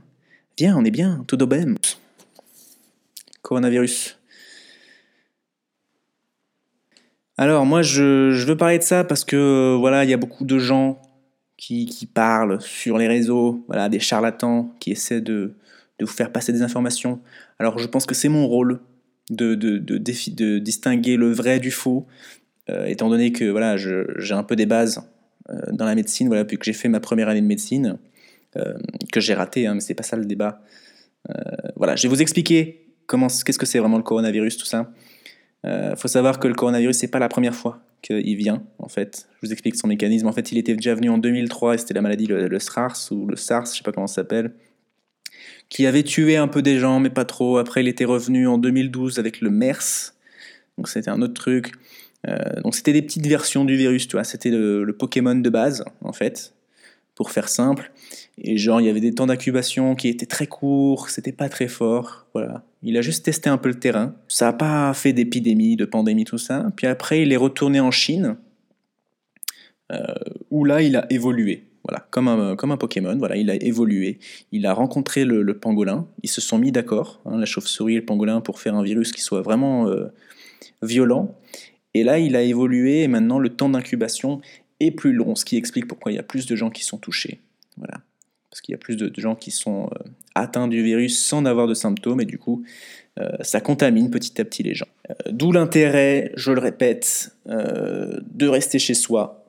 viens, 0.56 0.76
on 0.78 0.84
est 0.84 0.92
bien, 0.92 1.24
tout 1.26 1.42
au 1.42 1.46
même. 1.48 1.76
Coronavirus. 3.42 4.17
Alors 7.40 7.64
moi 7.64 7.82
je, 7.82 8.44
veux 8.44 8.56
parler 8.56 8.78
de 8.78 8.82
ça 8.82 9.04
parce 9.04 9.24
que 9.24 9.76
voilà 9.78 10.02
il 10.02 10.10
y 10.10 10.12
a 10.12 10.16
beaucoup 10.16 10.44
de 10.44 10.58
gens 10.58 11.00
qui, 11.56 12.08
parlent 12.12 12.60
sur 12.60 12.98
les 12.98 13.06
réseaux, 13.06 13.64
voilà, 13.68 13.88
des 13.88 14.00
charlatans 14.00 14.74
qui 14.80 14.90
essaient 14.90 15.20
de, 15.20 15.54
vous 16.00 16.06
faire 16.06 16.32
passer 16.32 16.52
des 16.52 16.62
informations. 16.62 17.20
Alors 17.60 17.78
je 17.78 17.86
pense 17.86 18.06
que 18.06 18.14
c'est 18.14 18.28
mon 18.28 18.48
rôle 18.48 18.80
de, 19.30 19.54
distinguer 20.58 21.16
le 21.16 21.30
vrai 21.30 21.60
du 21.60 21.70
faux, 21.70 22.06
euh, 22.70 22.86
étant 22.86 23.08
donné 23.08 23.30
que 23.30 23.44
voilà, 23.44 23.76
j'ai 23.76 24.34
un 24.34 24.42
peu 24.42 24.56
des 24.56 24.66
bases 24.66 25.08
euh, 25.50 25.60
dans 25.70 25.84
la 25.84 25.94
médecine, 25.94 26.26
voilà, 26.26 26.42
depuis 26.42 26.58
que 26.58 26.64
j'ai 26.64 26.72
fait 26.72 26.88
ma 26.88 27.00
première 27.00 27.28
année 27.28 27.40
de 27.40 27.46
médecine, 27.46 27.98
euh, 28.56 28.74
que 29.12 29.20
j'ai 29.20 29.34
raté, 29.34 29.68
hein, 29.68 29.74
mais 29.74 29.80
c'est 29.80 29.94
pas 29.94 30.02
ça 30.02 30.16
le 30.16 30.24
débat. 30.24 30.60
voilà, 31.76 31.94
je 31.94 32.02
vais 32.02 32.08
vous 32.08 32.22
expliquer 32.22 32.88
comment, 33.06 33.28
qu'est-ce 33.28 33.58
que 33.58 33.66
c'est 33.66 33.78
vraiment 33.78 33.98
le 33.98 34.02
coronavirus, 34.02 34.56
tout 34.56 34.66
ça. 34.66 34.90
Il 35.64 35.94
faut 35.96 36.08
savoir 36.08 36.38
que 36.38 36.48
le 36.48 36.54
coronavirus, 36.54 36.96
c'est 36.96 37.08
pas 37.08 37.18
la 37.18 37.28
première 37.28 37.54
fois 37.54 37.80
qu'il 38.02 38.36
vient, 38.36 38.62
en 38.78 38.88
fait. 38.88 39.28
Je 39.34 39.46
vous 39.46 39.52
explique 39.52 39.76
son 39.76 39.88
mécanisme. 39.88 40.26
En 40.26 40.32
fait, 40.32 40.52
il 40.52 40.58
était 40.58 40.74
déjà 40.74 40.94
venu 40.94 41.10
en 41.10 41.18
2003, 41.18 41.74
et 41.74 41.78
c'était 41.78 41.94
la 41.94 42.00
maladie, 42.00 42.26
le, 42.26 42.58
SARS, 42.58 43.08
ou 43.10 43.26
le 43.26 43.36
SARS, 43.36 43.66
je 43.66 43.78
sais 43.78 43.82
pas 43.82 43.92
comment 43.92 44.06
ça 44.06 44.16
s'appelle, 44.16 44.52
qui 45.68 45.86
avait 45.86 46.02
tué 46.02 46.36
un 46.36 46.48
peu 46.48 46.62
des 46.62 46.78
gens, 46.78 47.00
mais 47.00 47.10
pas 47.10 47.24
trop. 47.24 47.58
Après, 47.58 47.82
il 47.82 47.88
était 47.88 48.04
revenu 48.04 48.46
en 48.46 48.58
2012 48.58 49.18
avec 49.18 49.40
le 49.40 49.50
MERS, 49.50 50.14
donc 50.76 50.88
c'était 50.88 51.10
un 51.10 51.22
autre 51.22 51.34
truc. 51.34 51.72
Euh, 52.26 52.60
donc 52.62 52.74
c'était 52.74 52.92
des 52.92 53.02
petites 53.02 53.26
versions 53.26 53.64
du 53.64 53.76
virus, 53.76 54.08
tu 54.08 54.16
vois. 54.16 54.24
C'était 54.24 54.50
le, 54.50 54.84
le, 54.84 54.92
Pokémon 54.92 55.36
de 55.36 55.50
base, 55.50 55.84
en 56.02 56.12
fait, 56.12 56.54
pour 57.14 57.30
faire 57.30 57.48
simple. 57.48 57.92
Et 58.38 58.56
genre, 58.58 58.80
il 58.80 58.86
y 58.86 58.90
avait 58.90 59.00
des 59.00 59.14
temps 59.14 59.26
d'incubation 59.26 59.94
qui 59.94 60.08
étaient 60.08 60.26
très 60.26 60.46
courts, 60.46 61.10
c'était 61.10 61.32
pas 61.32 61.48
très 61.48 61.68
fort. 61.68 62.26
Voilà. 62.32 62.64
Il 62.82 62.96
a 62.96 63.02
juste 63.02 63.24
testé 63.24 63.50
un 63.50 63.58
peu 63.58 63.68
le 63.68 63.78
terrain. 63.78 64.14
Ça 64.28 64.46
n'a 64.46 64.52
pas 64.52 64.94
fait 64.94 65.12
d'épidémie, 65.12 65.76
de 65.76 65.84
pandémie, 65.84 66.24
tout 66.24 66.38
ça. 66.38 66.66
Puis 66.76 66.86
après, 66.86 67.22
il 67.22 67.32
est 67.32 67.36
retourné 67.36 67.80
en 67.80 67.90
Chine, 67.90 68.36
euh, 69.92 70.04
où 70.50 70.64
là, 70.64 70.82
il 70.82 70.96
a 70.96 71.10
évolué. 71.12 71.64
Voilà, 71.84 72.06
comme 72.10 72.28
un, 72.28 72.54
comme 72.54 72.70
un 72.70 72.76
Pokémon, 72.76 73.16
voilà, 73.16 73.36
il 73.36 73.50
a 73.50 73.54
évolué. 73.54 74.18
Il 74.52 74.66
a 74.66 74.74
rencontré 74.74 75.24
le, 75.24 75.58
pangolin. 75.58 76.06
Ils 76.22 76.28
se 76.28 76.40
sont 76.40 76.58
mis 76.58 76.70
d'accord, 76.70 77.20
hein, 77.24 77.38
la 77.38 77.46
chauve-souris 77.46 77.94
et 77.94 78.00
le 78.00 78.04
pangolin, 78.04 78.40
pour 78.40 78.60
faire 78.60 78.74
un 78.74 78.82
virus 78.82 79.10
qui 79.10 79.22
soit 79.22 79.40
vraiment 79.40 79.88
euh, 79.88 80.08
violent. 80.82 81.34
Et 81.94 82.04
là, 82.04 82.18
il 82.18 82.36
a 82.36 82.42
évolué 82.42 83.02
et 83.02 83.08
maintenant 83.08 83.38
le 83.38 83.48
temps 83.48 83.70
d'incubation 83.70 84.40
est 84.80 84.90
plus 84.90 85.12
long, 85.12 85.34
ce 85.34 85.44
qui 85.44 85.56
explique 85.56 85.88
pourquoi 85.88 86.12
il 86.12 86.16
y 86.16 86.18
a 86.18 86.22
plus 86.22 86.46
de 86.46 86.54
gens 86.54 86.70
qui 86.70 86.84
sont 86.84 86.98
touchés. 86.98 87.40
Voilà 87.76 88.02
parce 88.58 88.62
qu'il 88.62 88.72
y 88.72 88.74
a 88.74 88.78
plus 88.78 88.96
de, 88.96 89.12
gens 89.20 89.36
qui 89.36 89.52
sont 89.52 89.84
euh, 89.84 90.10
atteints 90.34 90.66
du 90.66 90.82
virus 90.82 91.16
sans 91.22 91.44
avoir 91.44 91.68
de 91.68 91.74
symptômes, 91.74 92.20
et 92.20 92.24
du 92.24 92.38
coup, 92.38 92.64
euh, 93.20 93.28
ça 93.40 93.60
contamine 93.60 94.10
petit 94.10 94.40
à 94.40 94.44
petit 94.44 94.64
les 94.64 94.74
gens. 94.74 94.88
Euh, 95.08 95.14
d'où 95.30 95.52
l'intérêt, 95.52 96.32
je 96.34 96.50
le 96.50 96.60
répète, 96.60 97.36
de 97.46 98.48
rester 98.48 98.80
chez 98.80 98.94
soi. 98.94 99.44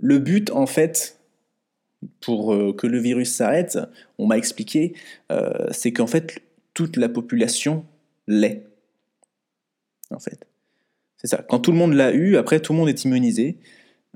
Le 0.00 0.18
but, 0.18 0.50
en 0.50 0.66
fait, 0.66 1.20
pour 2.20 2.74
que 2.76 2.86
le 2.88 2.98
virus 2.98 3.32
s'arrête, 3.32 3.78
on 4.18 4.26
m'a 4.26 4.38
expliqué, 4.38 4.94
c'est 5.70 5.92
qu'en 5.92 6.06
fait, 6.08 6.42
toute 6.74 6.96
la 6.96 7.08
population 7.08 7.84
l'est. 8.26 8.66
En 10.10 10.18
fait. 10.18 10.46
C'est 11.16 11.28
ça. 11.28 11.44
Quand 11.48 11.60
tout 11.60 11.70
le 11.70 11.78
monde 11.78 11.92
l'a 11.92 12.12
eu, 12.12 12.36
après, 12.36 12.60
tout 12.60 12.72
le 12.72 12.78
monde 12.78 12.88
est 12.88 13.04
immunisé. 13.04 13.58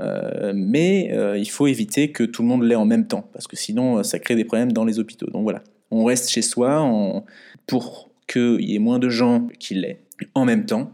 Euh, 0.01 0.53
mais 0.55 1.11
euh, 1.13 1.39
il 1.39 1.49
faut 1.49 1.67
éviter 1.67 2.11
que 2.11 2.25
tout 2.25 2.43
le 2.43 2.49
monde 2.49 2.65
l'ait 2.65 2.75
en 2.75 2.85
même 2.85 3.07
temps, 3.07 3.29
parce 3.33 3.47
que 3.47 3.57
sinon 3.57 3.99
euh, 3.99 4.03
ça 4.03 4.19
crée 4.19 4.35
des 4.35 4.45
problèmes 4.45 4.73
dans 4.73 4.85
les 4.85 4.99
hôpitaux. 4.99 5.27
Donc 5.27 5.43
voilà, 5.45 5.63
on 5.91 6.05
reste 6.05 6.31
chez 6.31 6.43
soi 6.43 7.25
pour 7.67 8.11
qu'il 8.27 8.63
y 8.63 8.75
ait 8.75 8.81
moins 8.81 8.99
de 8.99 9.09
gens 9.09 9.47
qui 9.59 9.75
l'aient 9.75 10.01
en 10.35 10.45
même 10.45 10.67
temps. 10.67 10.93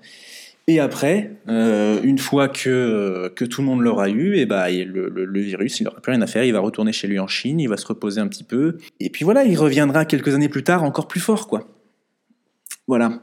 Et 0.66 0.78
après, 0.78 1.32
une 1.48 2.18
fois 2.18 2.48
que, 2.48 3.32
que 3.34 3.44
tout 3.44 3.60
le 3.60 3.66
monde 3.66 3.80
l'aura 3.80 4.08
eu, 4.08 4.36
et 4.36 4.46
bah, 4.46 4.70
le, 4.70 5.08
le, 5.08 5.40
virus, 5.40 5.80
il 5.80 5.84
n'aura 5.84 6.00
plus 6.00 6.12
rien 6.12 6.22
à 6.22 6.28
faire, 6.28 6.44
il 6.44 6.52
va 6.52 6.60
retourner 6.60 6.92
chez 6.92 7.08
lui 7.08 7.18
en 7.18 7.26
Chine, 7.26 7.58
il 7.58 7.68
va 7.68 7.76
se 7.76 7.86
reposer 7.86 8.20
un 8.20 8.28
petit 8.28 8.44
peu, 8.44 8.78
et 9.00 9.10
puis 9.10 9.24
voilà, 9.24 9.42
il 9.42 9.58
reviendra 9.58 10.04
quelques 10.04 10.32
années 10.32 10.48
plus 10.48 10.62
tard 10.62 10.84
encore 10.84 11.08
plus 11.08 11.18
fort, 11.18 11.48
quoi. 11.48 11.66
Voilà. 12.86 13.20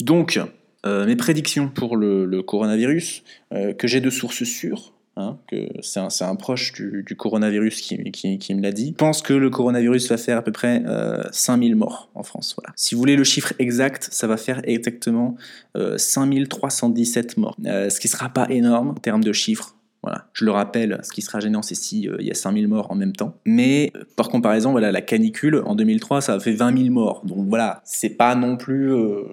Donc, 0.00 0.38
mes 0.84 1.16
prédictions 1.16 1.68
pour 1.68 1.96
le, 1.96 2.42
coronavirus, 2.42 3.24
que 3.50 3.88
j'ai 3.88 4.00
de 4.00 4.10
sources 4.10 4.44
sûres, 4.44 4.92
Hein, 5.18 5.36
que 5.48 5.66
c'est 5.82 6.22
un, 6.22 6.36
proche 6.36 6.72
du, 6.72 7.16
coronavirus 7.16 7.80
qui, 7.80 8.54
me 8.54 8.62
l'a 8.62 8.70
dit, 8.70 8.92
pense 8.92 9.20
que 9.20 9.32
le 9.32 9.50
coronavirus 9.50 10.08
va 10.10 10.16
faire 10.16 10.38
à 10.38 10.42
peu 10.42 10.52
près 10.52 10.84
euh, 10.86 11.24
5000 11.32 11.74
morts 11.74 12.08
en 12.14 12.22
France. 12.22 12.54
Si 12.76 12.94
vous 12.94 13.00
voulez 13.00 13.16
le 13.16 13.24
chiffre 13.24 13.52
exact, 13.58 14.08
ça 14.12 14.28
va 14.28 14.36
faire 14.36 14.60
exactement 14.62 15.34
euh, 15.76 15.98
5317 15.98 17.36
morts, 17.36 17.56
euh, 17.66 17.90
ce 17.90 17.98
qui 17.98 18.06
sera 18.06 18.28
pas 18.28 18.46
énorme 18.48 18.90
en 18.90 18.94
termes 18.94 19.24
de 19.24 19.32
chiffres. 19.32 19.74
Voilà. 20.04 20.26
Je 20.34 20.44
le 20.44 20.52
rappelle, 20.52 21.00
ce 21.02 21.10
qui 21.10 21.22
sera 21.22 21.40
gênant, 21.40 21.62
c'est 21.62 21.74
s'il 21.74 22.14
il 22.20 22.26
y 22.26 22.30
a 22.30 22.34
5000 22.34 22.68
morts 22.68 22.90
en 22.90 22.94
même 22.94 23.12
temps. 23.12 23.34
Mais 23.44 23.90
euh, 23.96 24.04
par 24.14 24.28
comparaison, 24.28 24.70
voilà, 24.70 24.92
la 24.92 25.02
canicule 25.02 25.62
en 25.66 25.74
2003, 25.74 26.20
ça 26.20 26.34
a 26.34 26.40
fait 26.40 26.52
20 26.52 26.78
000 26.78 26.90
morts. 26.94 27.22
Donc 27.24 27.48
voilà, 27.48 27.82
c'est 27.84 28.10
pas 28.10 28.36
non 28.36 28.56
plus 28.56 28.92
euh, 28.92 29.24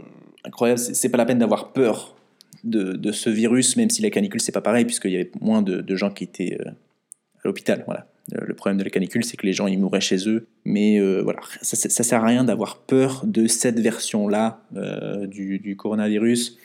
incroyable, 0.43 0.79
c'est 0.79 1.09
pas 1.09 1.17
la 1.17 1.25
peine 1.25 1.37
d'avoir 1.37 1.73
peur 1.73 2.14
de, 2.65 3.11
ce 3.11 3.29
virus, 3.29 3.77
même 3.77 3.89
si 3.89 4.01
la 4.01 4.09
canicule, 4.09 4.41
c'est 4.41 4.51
pas 4.51 4.61
pareil, 4.61 4.85
puisqu'il 4.85 5.11
y 5.11 5.15
avait 5.15 5.31
moins 5.39 5.61
de, 5.61 5.95
gens 5.95 6.09
qui 6.09 6.23
étaient 6.23 6.57
euh, 6.59 6.69
à 6.69 7.41
l'hôpital. 7.45 7.83
Voilà. 7.85 8.07
Le 8.31 8.55
problème 8.55 8.79
de 8.79 8.83
la 8.83 8.89
canicule, 8.89 9.23
c'est 9.23 9.37
que 9.37 9.45
les 9.45 9.53
gens, 9.53 9.67
ils 9.67 9.79
mouraient 9.79 10.01
chez 10.01 10.27
eux. 10.27 10.47
Mais 10.63 10.99
euh, 10.99 11.21
voilà, 11.21 11.41
ça, 11.61 11.75
ça, 11.75 12.03
sert 12.03 12.23
à 12.23 12.27
rien 12.27 12.43
d'avoir 12.43 12.79
peur 12.79 13.21
de 13.25 13.45
cette 13.45 13.79
version-là 13.79 14.61
euh, 14.75 15.27
du, 15.27 15.59
du, 15.59 15.75
coronavirus. 15.75 16.57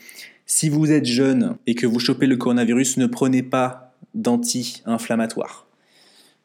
Si 0.47 0.71
vous 0.71 0.91
êtes 0.91 1.05
jeune 1.05 1.57
et 1.67 1.75
que 1.75 1.87
vous 1.87 1.99
chopez 1.99 2.27
le 2.27 2.37
coronavirus, 2.37 2.97
ne 2.97 3.07
prenez 3.07 3.43
pas 3.43 3.95
d'anti-inflammatoires. 4.15 5.67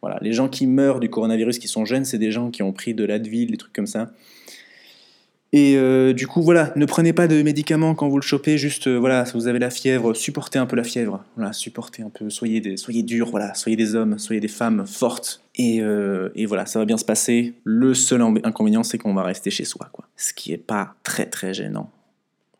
Voilà, 0.01 0.19
les 0.21 0.33
gens 0.33 0.49
qui 0.49 0.67
meurent 0.67 0.99
du 0.99 1.09
coronavirus 1.09 1.59
qui 1.59 1.67
sont 1.67 1.85
jeunes, 1.85 2.05
c'est 2.05 2.19
des 2.19 2.31
gens 2.31 2.51
qui 2.51 2.61
ont 2.61 2.73
pris 2.73 2.93
de 2.93 3.05
l'Advil, 3.05 3.49
des 3.51 3.57
trucs 3.57 3.73
comme 3.73 3.87
ça. 3.87 4.11
Et 5.57 5.77
euh, 5.77 6.11
du 6.11 6.27
coup, 6.27 6.41
voilà, 6.41 6.73
ne 6.75 6.85
prenez 6.85 7.13
pas 7.13 7.29
de 7.29 7.41
médicaments 7.41 7.95
quand 7.95 8.09
vous 8.09 8.17
le 8.17 8.21
chopez, 8.23 8.57
juste, 8.57 8.87
euh, 8.87 8.97
voilà, 8.97 9.25
si 9.25 9.35
vous 9.35 9.47
avez 9.47 9.57
la 9.57 9.69
fièvre, 9.69 10.13
supportez 10.13 10.59
un 10.59 10.65
peu 10.65 10.75
la 10.75 10.83
fièvre, 10.83 11.23
voilà, 11.37 11.53
supportez 11.53 12.03
un 12.03 12.09
peu, 12.09 12.29
soyez, 12.29 12.59
des, 12.59 12.75
soyez 12.75 13.03
durs, 13.03 13.29
voilà, 13.29 13.53
soyez 13.53 13.77
des 13.77 13.95
hommes, 13.95 14.19
soyez 14.19 14.41
des 14.41 14.49
femmes 14.49 14.85
fortes, 14.85 15.41
et, 15.55 15.79
euh, 15.79 16.27
voilà, 16.45 16.65
ça 16.65 16.79
va 16.79 16.83
bien 16.83 16.97
se 16.97 17.05
passer. 17.05 17.53
Le 17.63 17.93
seul 17.93 18.21
inconvénient, 18.43 18.83
c'est 18.83 18.97
qu'on 18.97 19.13
va 19.13 19.23
rester 19.23 19.49
chez 19.49 19.63
soi, 19.63 19.87
quoi. 19.93 20.03
Ce 20.17 20.33
qui 20.33 20.51
est 20.51 20.57
pas 20.57 20.95
très 21.03 21.25
très 21.25 21.53
gênant, 21.53 21.89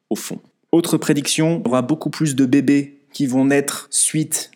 au 0.10 0.16
fond. 0.16 0.40
Autre 0.72 0.98
prédiction, 0.98 1.62
il 1.66 1.68
y 1.68 1.70
aura 1.72 1.82
beaucoup 1.82 2.10
plus 2.10 2.34
de 2.34 2.46
bébés 2.46 3.02
qui 3.12 3.28
vont 3.28 3.44
naître 3.44 3.88
suite 3.90 4.52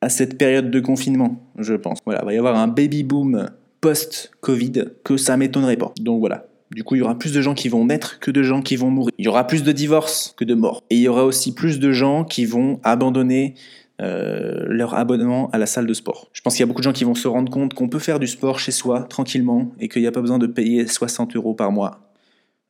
à 0.00 0.08
cette 0.08 0.36
période 0.36 0.68
de 0.68 0.80
confinement, 0.80 1.40
je 1.60 1.74
pense. 1.74 2.00
Voilà, 2.04 2.22
il 2.24 2.26
va 2.26 2.34
y 2.34 2.38
avoir 2.38 2.56
un 2.56 2.66
baby 2.66 3.04
boom 3.04 3.50
post-Covid 3.80 4.86
que 5.04 5.16
ça 5.16 5.36
m'étonnerait 5.36 5.76
pas. 5.76 5.92
Donc 6.00 6.18
voilà, 6.18 6.48
du 6.74 6.82
coup, 6.82 6.96
il 6.96 6.98
y 6.98 7.02
aura 7.02 7.16
plus 7.16 7.32
de 7.32 7.40
gens 7.40 7.54
qui 7.54 7.68
vont 7.68 7.84
naître 7.86 8.18
que 8.18 8.32
de 8.32 8.42
gens 8.42 8.60
qui 8.60 8.74
vont 8.74 8.90
mourir. 8.90 9.14
Il 9.18 9.24
y 9.24 9.28
aura 9.28 9.46
plus 9.46 9.62
de 9.62 9.70
divorces 9.70 10.34
que 10.36 10.44
de 10.44 10.54
morts. 10.54 10.82
Et 10.90 10.96
il 10.96 11.02
y 11.02 11.08
aura 11.08 11.24
aussi 11.24 11.54
plus 11.54 11.78
de 11.78 11.92
gens 11.92 12.24
qui 12.24 12.44
vont 12.44 12.80
abandonner 12.82 13.54
euh, 14.02 14.64
leur 14.66 14.94
abonnement 14.94 15.48
à 15.50 15.58
la 15.58 15.66
salle 15.66 15.86
de 15.86 15.94
sport. 15.94 16.28
Je 16.32 16.40
pense 16.40 16.54
qu'il 16.54 16.62
y 16.62 16.64
a 16.64 16.66
beaucoup 16.66 16.80
de 16.80 16.84
gens 16.84 16.92
qui 16.92 17.04
vont 17.04 17.14
se 17.14 17.28
rendre 17.28 17.50
compte 17.50 17.74
qu'on 17.74 17.88
peut 17.88 18.00
faire 18.00 18.18
du 18.18 18.26
sport 18.26 18.58
chez 18.58 18.72
soi 18.72 19.04
tranquillement 19.04 19.72
et 19.78 19.88
qu'il 19.88 20.02
n'y 20.02 20.08
a 20.08 20.12
pas 20.12 20.20
besoin 20.20 20.38
de 20.38 20.48
payer 20.48 20.88
60 20.88 21.36
euros 21.36 21.54
par 21.54 21.70
mois 21.70 22.12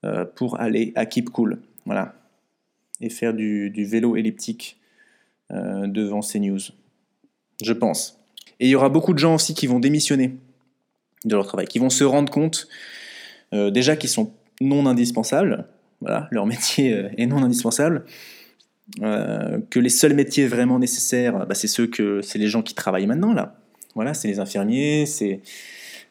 euh, 0.05 0.27
pour 0.27 0.61
aller 0.61 0.93
à 0.97 1.07
Keep 1.07 1.31
Cool. 1.31 1.61
Voilà. 1.87 2.15
Et 3.01 3.09
faire 3.09 3.33
du, 3.33 3.73
vélo 3.89 4.17
elliptique 4.17 4.79
euh, 5.51 5.87
devant 5.87 6.21
CNews. 6.21 6.61
Je 7.63 7.73
pense. 7.73 8.19
Et 8.61 8.67
il 8.67 8.71
y 8.71 8.75
aura 8.75 8.91
beaucoup 8.91 9.15
de 9.15 9.19
gens 9.19 9.37
aussi 9.37 9.55
qui 9.55 9.67
vont 9.67 9.81
démissionner 9.81 10.37
de 11.25 11.35
leur 11.35 11.47
travail, 11.47 11.67
qui 11.67 11.79
vont 11.79 11.89
se 11.91 12.05
rendre 12.05 12.31
compte 12.31 12.69
euh, 13.55 13.71
déjà 13.71 13.97
qui 13.97 14.09
sont 14.09 14.33
non 14.61 14.87
indispensables, 14.87 15.67
voilà, 16.01 16.29
leur 16.31 16.47
métier 16.47 16.93
euh, 16.93 17.09
est 17.17 17.27
non 17.27 17.43
indispensable, 17.43 18.05
euh, 19.03 19.59
que 19.71 19.81
les 19.81 19.89
seuls 19.89 20.15
métiers 20.15 20.47
vraiment 20.47 20.79
nécessaires, 20.79 21.47
bah, 21.47 21.55
c'est 21.55 21.69
ceux 21.69 21.87
que 21.87 22.21
c'est 22.21 22.39
les 22.39 22.49
gens 22.49 22.63
qui 22.63 22.75
travaillent 22.75 23.07
maintenant 23.07 23.33
là. 23.33 23.57
Voilà, 23.95 24.13
c'est 24.13 24.29
les 24.29 24.41
infirmiers, 24.41 25.07
c'est 25.07 25.41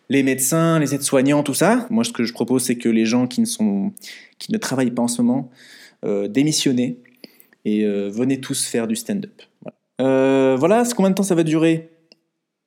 les 0.10 0.24
médecins, 0.24 0.80
les 0.80 0.96
aides-soignants, 0.96 1.44
tout 1.44 1.54
ça. 1.54 1.86
Moi, 1.90 2.04
ce 2.04 2.12
que 2.14 2.24
je 2.24 2.34
propose, 2.34 2.64
c'est 2.64 2.78
que 2.78 2.90
les 2.90 3.06
gens 3.06 3.28
qui 3.28 3.42
ne 3.42 3.46
sont, 3.46 3.92
qui 4.40 4.52
ne 4.52 4.58
travaillent 4.58 4.92
pas 4.92 5.02
en 5.02 5.08
ce 5.08 5.22
moment, 5.22 5.52
euh, 6.06 6.28
démissionnez 6.28 7.00
et 7.66 7.86
venez 7.86 8.42
tous 8.42 8.66
faire 8.66 8.88
du 8.88 8.96
stand-up. 8.98 9.42
Voilà. 9.62 10.56
Voilà, 10.58 10.84
combien 10.96 11.12
de 11.12 11.16
temps 11.16 11.24
ça 11.24 11.36
va 11.36 11.44
durer? 11.44 11.93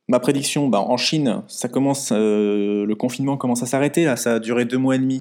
Ma 0.09 0.21
prédiction, 0.21 0.69
bah, 0.69 0.81
en 0.81 0.97
Chine, 0.97 1.43
ça 1.49 1.69
commence, 1.69 2.11
euh, 2.13 2.87
le 2.87 2.95
confinement 2.95 3.37
commence 3.37 3.63
à 3.63 3.67
s'arrêter, 3.67 4.05
là, 4.05 4.17
ça 4.17 4.35
a 4.35 4.39
duré 4.39 4.65
deux 4.65 4.79
mois 4.79 4.95
et 4.95 4.99
demi. 4.99 5.21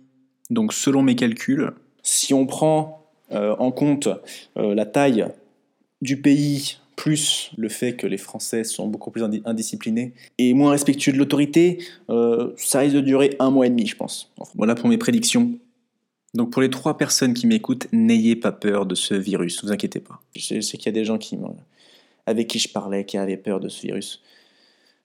Donc 0.51 0.73
selon 0.73 1.01
mes 1.01 1.15
calculs, 1.15 1.71
si 2.03 2.35
on 2.35 2.45
prend 2.45 3.03
euh, 3.31 3.55
en 3.57 3.71
compte 3.71 4.07
euh, 4.57 4.75
la 4.75 4.85
taille 4.85 5.25
du 6.03 6.21
pays, 6.21 6.77
plus 6.95 7.51
le 7.57 7.67
fait 7.67 7.95
que 7.95 8.05
les 8.05 8.17
Français 8.17 8.63
sont 8.63 8.87
beaucoup 8.87 9.09
plus 9.09 9.23
indisciplinés 9.43 10.13
et 10.37 10.53
moins 10.53 10.71
respectueux 10.71 11.11
de 11.11 11.17
l'autorité, 11.17 11.79
ça 12.07 12.79
risque 12.79 12.95
de 12.95 13.01
durer 13.01 13.35
un 13.39 13.49
mois 13.49 13.67
et 13.67 13.69
demi, 13.69 13.85
je 13.85 13.97
pense. 13.97 14.31
Voilà 14.55 14.75
pour 14.75 14.87
mes 14.87 14.97
prédictions. 14.97 15.51
Donc 16.35 16.51
pour 16.51 16.61
les 16.61 16.69
trois 16.69 16.97
personnes 16.97 17.33
qui 17.33 17.47
m'écoutent, 17.47 17.87
n'ayez 17.91 18.37
pas 18.37 18.53
peur 18.53 18.85
de 18.85 18.95
ce 18.95 19.13
virus, 19.13 19.61
ne 19.61 19.67
vous 19.67 19.73
inquiétez 19.73 19.99
pas. 19.99 20.21
Je 20.37 20.61
sais 20.61 20.77
qu'il 20.77 20.85
y 20.85 20.89
a 20.89 20.93
des 20.93 21.03
gens 21.03 21.17
qui, 21.17 21.37
avec 22.25 22.47
qui 22.47 22.59
je 22.59 22.69
parlais 22.69 23.03
qui 23.03 23.17
avaient 23.17 23.35
peur 23.35 23.59
de 23.59 23.67
ce 23.67 23.81
virus 23.81 24.21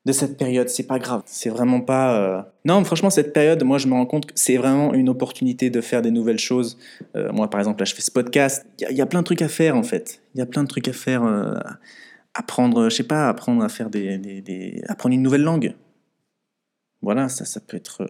de 0.06 0.12
cette 0.12 0.36
période. 0.36 0.68
C'est 0.68 0.86
pas 0.86 0.98
grave. 0.98 1.22
C'est 1.26 1.50
vraiment 1.50 1.80
pas. 1.80 2.16
Euh... 2.16 2.42
Non, 2.64 2.82
franchement, 2.84 3.10
cette 3.10 3.32
période, 3.32 3.62
moi, 3.64 3.78
je 3.78 3.86
me 3.86 3.92
rends 3.92 4.06
compte 4.06 4.26
que 4.26 4.32
c'est 4.34 4.56
vraiment 4.56 4.94
une 4.94 5.08
opportunité 5.08 5.70
de 5.70 5.80
faire 5.80 6.02
des 6.02 6.10
nouvelles 6.10 6.38
choses. 6.38 6.78
Euh, 7.16 7.32
moi, 7.32 7.50
par 7.50 7.60
exemple, 7.60 7.80
là, 7.80 7.84
je 7.84 7.94
fais 7.94 8.02
ce 8.02 8.10
podcast. 8.10 8.66
Il 8.78 8.96
y, 8.96 9.02
a 9.02 9.06
plein 9.06 9.20
de 9.20 9.24
trucs 9.24 9.42
à 9.42 9.48
faire, 9.48 9.76
en 9.76 9.82
fait. 9.82 10.22
Il 10.34 10.38
y 10.38 10.42
a 10.42 10.46
plein 10.46 10.62
de 10.62 10.68
trucs 10.68 10.88
à 10.88 10.92
faire. 10.92 11.24
Euh, 11.24 11.54
apprendre, 12.34 12.88
je 12.88 12.94
sais 12.94 13.02
pas, 13.02 13.28
apprendre 13.28 13.62
à 13.64 13.68
faire 13.68 13.90
des, 13.90 14.16
des, 14.16 14.40
des, 14.40 14.84
apprendre 14.86 15.14
une 15.14 15.22
nouvelle 15.22 15.42
langue. 15.42 15.74
Voilà, 17.02 17.28
ça, 17.28 17.44
ça 17.44 17.60
peut 17.60 17.76
être. 17.76 18.06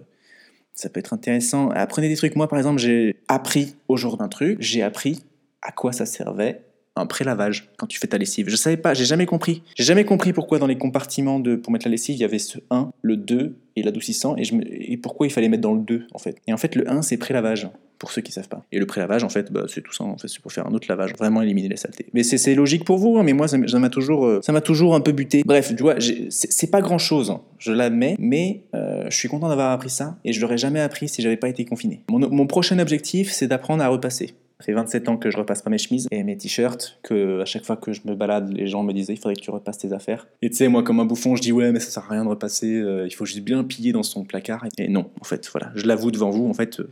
Ça 0.73 0.89
peut 0.89 1.01
être 1.01 1.13
intéressant. 1.13 1.69
Apprenez 1.71 2.09
des 2.09 2.17
trucs. 2.17 2.37
Moi, 2.37 2.49
par 2.49 2.59
exemple, 2.59 2.79
j'ai 2.79 3.17
appris 3.29 3.77
aujourd'hui 3.89 4.25
un 4.25 4.29
truc. 4.29 4.59
J'ai 4.61 4.83
appris 4.83 5.25
à 5.61 5.73
quoi 5.73 5.93
ça 5.93 6.07
servait 6.07 6.63
un 6.97 7.07
pré-lavage 7.07 7.71
quand 7.77 7.87
tu 7.87 7.99
fais 7.99 8.07
ta 8.07 8.19
lessive. 8.19 8.49
Je 8.49 8.57
savais 8.57 8.77
pas, 8.77 8.95
j'ai 8.95 9.05
jamais 9.05 9.27
compris. 9.27 9.63
J'ai 9.77 9.85
jamais 9.85 10.05
compris 10.05 10.33
pourquoi 10.33 10.59
dans 10.59 10.67
les 10.67 10.79
compartiments 10.79 11.41
de, 11.41 11.57
pour 11.57 11.73
mettre 11.73 11.87
la 11.87 11.93
lessive, 11.93 12.17
il 12.17 12.21
y 12.21 12.25
avait 12.25 12.39
ce 12.39 12.59
1, 12.71 12.91
le 13.03 13.17
2 13.17 13.57
et 13.77 13.83
l'adoucissant, 13.83 14.37
et, 14.37 14.97
pourquoi 14.97 15.27
il 15.27 15.31
fallait 15.31 15.49
mettre 15.49 15.63
dans 15.63 15.75
le 15.75 15.81
2 15.81 16.07
en 16.13 16.19
fait. 16.19 16.37
Et 16.47 16.53
en 16.53 16.57
fait, 16.57 16.75
le 16.75 16.91
1, 16.91 17.03
c'est 17.03 17.17
pré-lavage, 17.17 17.69
pour 17.99 18.11
ceux 18.11 18.23
qui 18.23 18.33
savent 18.33 18.49
pas. 18.49 18.65
Et 18.73 18.79
le 18.79 18.87
pré-lavage, 18.87 19.23
en 19.25 19.29
fait, 19.29 19.53
bah, 19.53 19.65
c'est 19.69 19.83
tout 19.83 19.93
ça, 19.93 20.05
en 20.05 20.17
fait, 20.19 20.27
c'est 20.27 20.41
pour 20.41 20.53
faire 20.53 20.67
un 20.67 20.73
autre 20.73 20.87
lavage, 20.89 21.13
vraiment 21.17 21.43
éliminer 21.43 21.69
les 21.69 21.77
saletés. 21.77 22.07
Mais 22.13 22.23
c'est 22.23 22.55
logique 22.55 22.85
pour 22.85 22.99
vous, 22.99 23.19
hein, 23.19 23.23
mais 23.23 23.33
moi, 23.33 23.47
ça 23.47 23.57
m'a 23.57 23.91
toujours, 23.91 24.27
euh, 24.27 24.41
ça 24.43 24.53
m'a 24.53 24.61
toujours 24.61 24.95
un 24.95 25.01
peu 25.01 25.13
buté. 25.13 25.43
Bref, 25.47 25.75
tu 25.77 25.83
vois, 25.83 25.97
c'est 26.31 26.71
pas 26.71 26.81
grand 26.81 26.99
chose, 26.99 27.31
hein, 27.31 27.43
je 27.59 27.73
l'admets, 27.73 28.17
mais 28.19 28.63
euh, 28.75 29.07
je 29.09 29.17
suis 29.17 29.29
content 29.29 29.49
d'avoir 29.49 29.71
appris 29.71 29.91
ça, 29.91 30.19
et 30.25 30.33
je 30.33 30.41
l'aurais 30.41 30.59
jamais 30.59 30.81
appris 30.81 31.09
si 31.09 31.23
j'avais 31.23 31.37
pas 31.37 31.49
été 31.49 31.65
confiné. 31.65 32.03
Mon 32.09 32.47
prochain 32.47 32.79
objectif, 32.79 33.31
c'est 33.31 33.47
d'apprendre 33.47 33.85
à 33.85 33.89
repasser. 33.89 34.35
Ça 34.61 34.67
fait 34.67 34.73
27 34.75 35.09
ans 35.09 35.17
que 35.17 35.31
je 35.31 35.39
repasse 35.39 35.63
pas 35.63 35.71
mes 35.71 35.79
chemises 35.79 36.07
et 36.11 36.23
mes 36.23 36.37
t-shirts, 36.37 36.99
que 37.03 37.41
à 37.41 37.47
chaque 37.47 37.65
fois 37.65 37.79
que 37.79 37.95
je 37.95 38.03
me 38.05 38.15
balade, 38.15 38.53
les 38.53 38.67
gens 38.67 38.83
me 38.83 38.93
disaient 38.93 39.15
il 39.15 39.17
faudrait 39.17 39.35
que 39.35 39.41
tu 39.41 39.51
repasses 39.51 39.79
tes 39.79 39.95
affaires. 39.95 40.29
Et 40.43 40.51
tu 40.51 40.57
sais, 40.57 40.69
moi 40.69 40.83
comme 40.83 41.01
un 41.01 41.07
bouffon, 41.07 41.35
je 41.35 41.41
dis 41.41 41.51
ouais, 41.51 41.73
mais 41.73 41.81
ça 41.81 41.89
sert 41.91 42.05
à 42.05 42.09
rien 42.11 42.25
de 42.25 42.29
repasser, 42.29 42.75
euh, 42.75 43.07
il 43.07 43.15
faut 43.15 43.25
juste 43.25 43.41
bien 43.41 43.65
piller 43.65 43.93
dans 43.93 44.03
son 44.03 44.23
placard. 44.23 44.67
Et 44.77 44.89
non, 44.89 45.11
en 45.19 45.25
fait, 45.25 45.49
voilà, 45.51 45.73
je 45.77 45.87
l'avoue 45.87 46.11
devant 46.11 46.29
vous, 46.29 46.47
en 46.47 46.53
fait, 46.53 46.79
euh, 46.81 46.91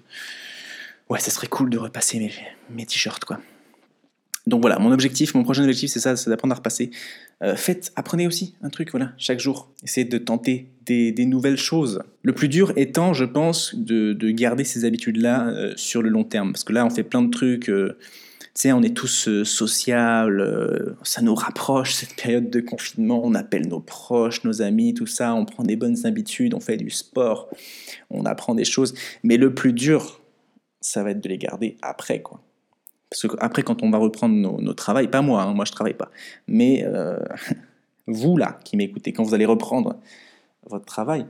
ouais, 1.10 1.20
ça 1.20 1.30
serait 1.30 1.46
cool 1.46 1.68
de 1.68 1.76
repasser 1.76 2.18
mes, 2.18 2.32
mes 2.70 2.86
t-shirts, 2.86 3.26
quoi. 3.26 3.38
Donc 4.48 4.62
voilà, 4.62 4.78
mon 4.78 4.92
objectif, 4.92 5.34
mon 5.34 5.44
prochain 5.44 5.62
objectif, 5.62 5.90
c'est 5.90 6.00
ça, 6.00 6.16
c'est 6.16 6.30
d'apprendre 6.30 6.52
à 6.52 6.56
repasser. 6.56 6.90
Euh, 7.42 7.54
faites, 7.54 7.92
apprenez 7.96 8.26
aussi 8.26 8.54
un 8.62 8.70
truc, 8.70 8.90
voilà, 8.90 9.12
chaque 9.18 9.40
jour. 9.40 9.70
Essayez 9.84 10.06
de 10.06 10.16
tenter 10.16 10.70
des, 10.86 11.12
nouvelles 11.26 11.58
choses. 11.58 12.02
Le 12.22 12.32
plus 12.32 12.48
dur 12.48 12.72
étant, 12.76 13.12
je 13.12 13.26
pense, 13.26 13.74
de, 13.74 14.14
de 14.14 14.30
garder 14.30 14.64
ces 14.64 14.86
habitudes-là 14.86 15.48
euh, 15.48 15.72
sur 15.76 16.00
le 16.00 16.08
long 16.08 16.24
terme. 16.24 16.52
Parce 16.52 16.64
que 16.64 16.72
là, 16.72 16.86
on 16.86 16.90
fait 16.90 17.02
plein 17.02 17.20
de 17.20 17.30
trucs. 17.30 17.68
Euh, 17.68 17.98
tu 18.54 18.62
sais, 18.62 18.72
on 18.72 18.82
est 18.82 18.96
tous 18.96 19.28
sociables, 19.44 20.96
ça 21.04 21.20
nous 21.20 21.34
rapproche 21.34 21.94
cette 21.94 22.16
période 22.16 22.48
de 22.48 22.60
confinement. 22.60 23.20
On 23.22 23.34
appelle 23.34 23.68
nos 23.68 23.80
proches, 23.80 24.42
nos 24.44 24.62
amis, 24.62 24.94
tout 24.94 25.06
ça. 25.06 25.34
On 25.34 25.44
prend 25.44 25.62
des 25.62 25.76
bonnes 25.76 26.06
habitudes, 26.06 26.54
on 26.54 26.60
fait 26.60 26.78
du 26.78 26.90
sport, 26.90 27.50
on 28.10 28.24
apprend 28.24 28.54
des 28.54 28.64
choses. 28.64 28.94
Mais 29.22 29.36
le 29.36 29.54
plus 29.54 29.74
dur, 29.74 30.20
ça 30.80 31.04
va 31.04 31.10
être 31.10 31.20
de 31.22 31.28
les 31.28 31.38
garder 31.38 31.76
après, 31.82 32.22
quoi. 32.22 32.42
Parce 33.10 33.26
qu'après, 33.26 33.62
quand 33.62 33.82
on 33.82 33.90
va 33.90 33.98
reprendre 33.98 34.34
nos, 34.34 34.60
nos 34.60 34.74
travails, 34.74 35.08
pas 35.08 35.22
moi, 35.22 35.42
hein, 35.42 35.54
moi 35.54 35.64
je 35.64 35.72
travaille 35.72 35.94
pas, 35.94 36.10
mais 36.46 36.84
euh, 36.84 37.18
vous 38.06 38.36
là 38.36 38.58
qui 38.64 38.76
m'écoutez, 38.76 39.12
quand 39.12 39.22
vous 39.22 39.34
allez 39.34 39.46
reprendre 39.46 39.96
votre 40.66 40.84
travail, 40.84 41.26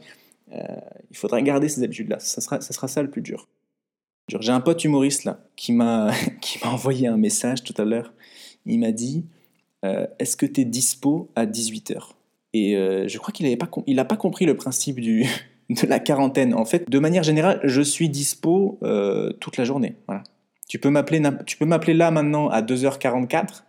euh, 0.52 0.62
il 1.10 1.16
faudra 1.16 1.40
garder 1.40 1.68
ces 1.68 1.82
habitudes-là. 1.82 2.18
Ça 2.18 2.40
sera, 2.40 2.88
ça 2.88 3.02
le 3.02 3.10
plus 3.10 3.22
dur. 3.22 3.48
J'ai 4.28 4.52
un 4.52 4.60
pote 4.60 4.84
humoriste 4.84 5.24
là 5.24 5.40
qui 5.56 5.72
m'a 5.72 6.12
envoyé 6.64 7.06
un 7.06 7.16
message 7.16 7.62
tout 7.62 7.74
à 7.78 7.84
l'heure. 7.84 8.12
Il 8.66 8.80
m'a 8.80 8.92
dit 8.92 9.24
euh, 9.84 10.06
Est-ce 10.18 10.36
que 10.36 10.46
tu 10.46 10.62
es 10.62 10.64
dispo 10.64 11.30
à 11.36 11.46
18h 11.46 12.10
Et 12.54 12.72
je 12.72 13.18
crois 13.18 13.32
qu'il 13.32 13.48
n'a 13.48 13.56
pas, 13.56 13.70
il 13.86 14.04
pas 14.04 14.16
compris 14.16 14.46
le 14.46 14.56
principe 14.56 15.00
du, 15.00 15.24
de 15.70 15.86
la 15.86 16.00
quarantaine. 16.00 16.54
En 16.54 16.64
fait, 16.64 16.90
de 16.90 16.98
manière 16.98 17.22
générale, 17.22 17.60
je 17.62 17.82
suis 17.82 18.08
dispo 18.08 18.80
toute 19.38 19.56
la 19.56 19.64
journée. 19.64 19.94
Voilà. 20.08 20.24
Tu 20.68 20.78
peux 20.78 20.90
m'appeler, 20.90 21.94
là 21.94 22.10
maintenant 22.10 22.48
à 22.48 22.60
2h44. 22.62 23.64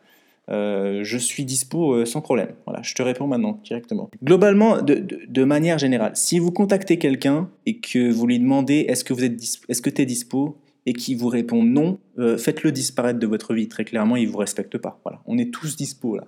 euh, 0.52 1.00
je 1.04 1.18
suis 1.18 1.46
dispo 1.46 1.94
euh, 1.94 2.06
sans 2.06 2.22
problème. 2.22 2.50
Voilà, 2.66 2.82
je 2.82 2.94
te 2.94 3.02
réponds 3.02 3.28
maintenant 3.28 3.60
directement. 3.64 4.10
Globalement, 4.24 4.82
de, 4.82 5.44
manière 5.44 5.78
générale, 5.78 6.12
si 6.16 6.40
vous 6.40 6.52
contactez 6.52 6.98
quelqu'un 6.98 7.50
et 7.66 7.78
que 7.78 8.12
vous 8.12 8.28
lui 8.28 8.40
demandez 8.40 8.86
est-ce 8.90 9.04
que 9.04 9.14
vous 9.14 9.24
êtes 9.24 9.42
est-ce 9.70 9.82
que 9.82 9.90
tu 9.90 10.02
es 10.02 10.06
dispo 10.06 10.58
et 10.86 10.94
qu'il 10.94 11.18
vous 11.18 11.28
répond 11.30 11.64
non, 11.64 12.00
euh, 12.18 12.38
faites-le 12.38 12.72
disparaître 12.72 13.20
de 13.20 13.28
votre 13.28 13.54
vie. 13.54 13.68
Très 13.68 13.86
clairement, 13.86 14.16
il 14.16 14.28
vous 14.28 14.38
respecte 14.38 14.78
pas. 14.78 15.00
Voilà, 15.06 15.22
on 15.26 15.38
est 15.38 15.54
tous 15.54 15.78
dispo 15.78 16.18
là. 16.18 16.26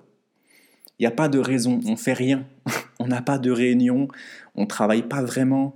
Il 0.98 1.02
n'y 1.02 1.06
a 1.06 1.10
pas 1.10 1.28
de 1.28 1.38
raison, 1.38 1.80
on 1.86 1.96
fait 1.96 2.12
rien. 2.12 2.46
on 2.98 3.08
n'a 3.08 3.22
pas 3.22 3.38
de 3.38 3.50
réunion, 3.50 4.08
on 4.54 4.66
travaille 4.66 5.02
pas 5.02 5.22
vraiment 5.22 5.74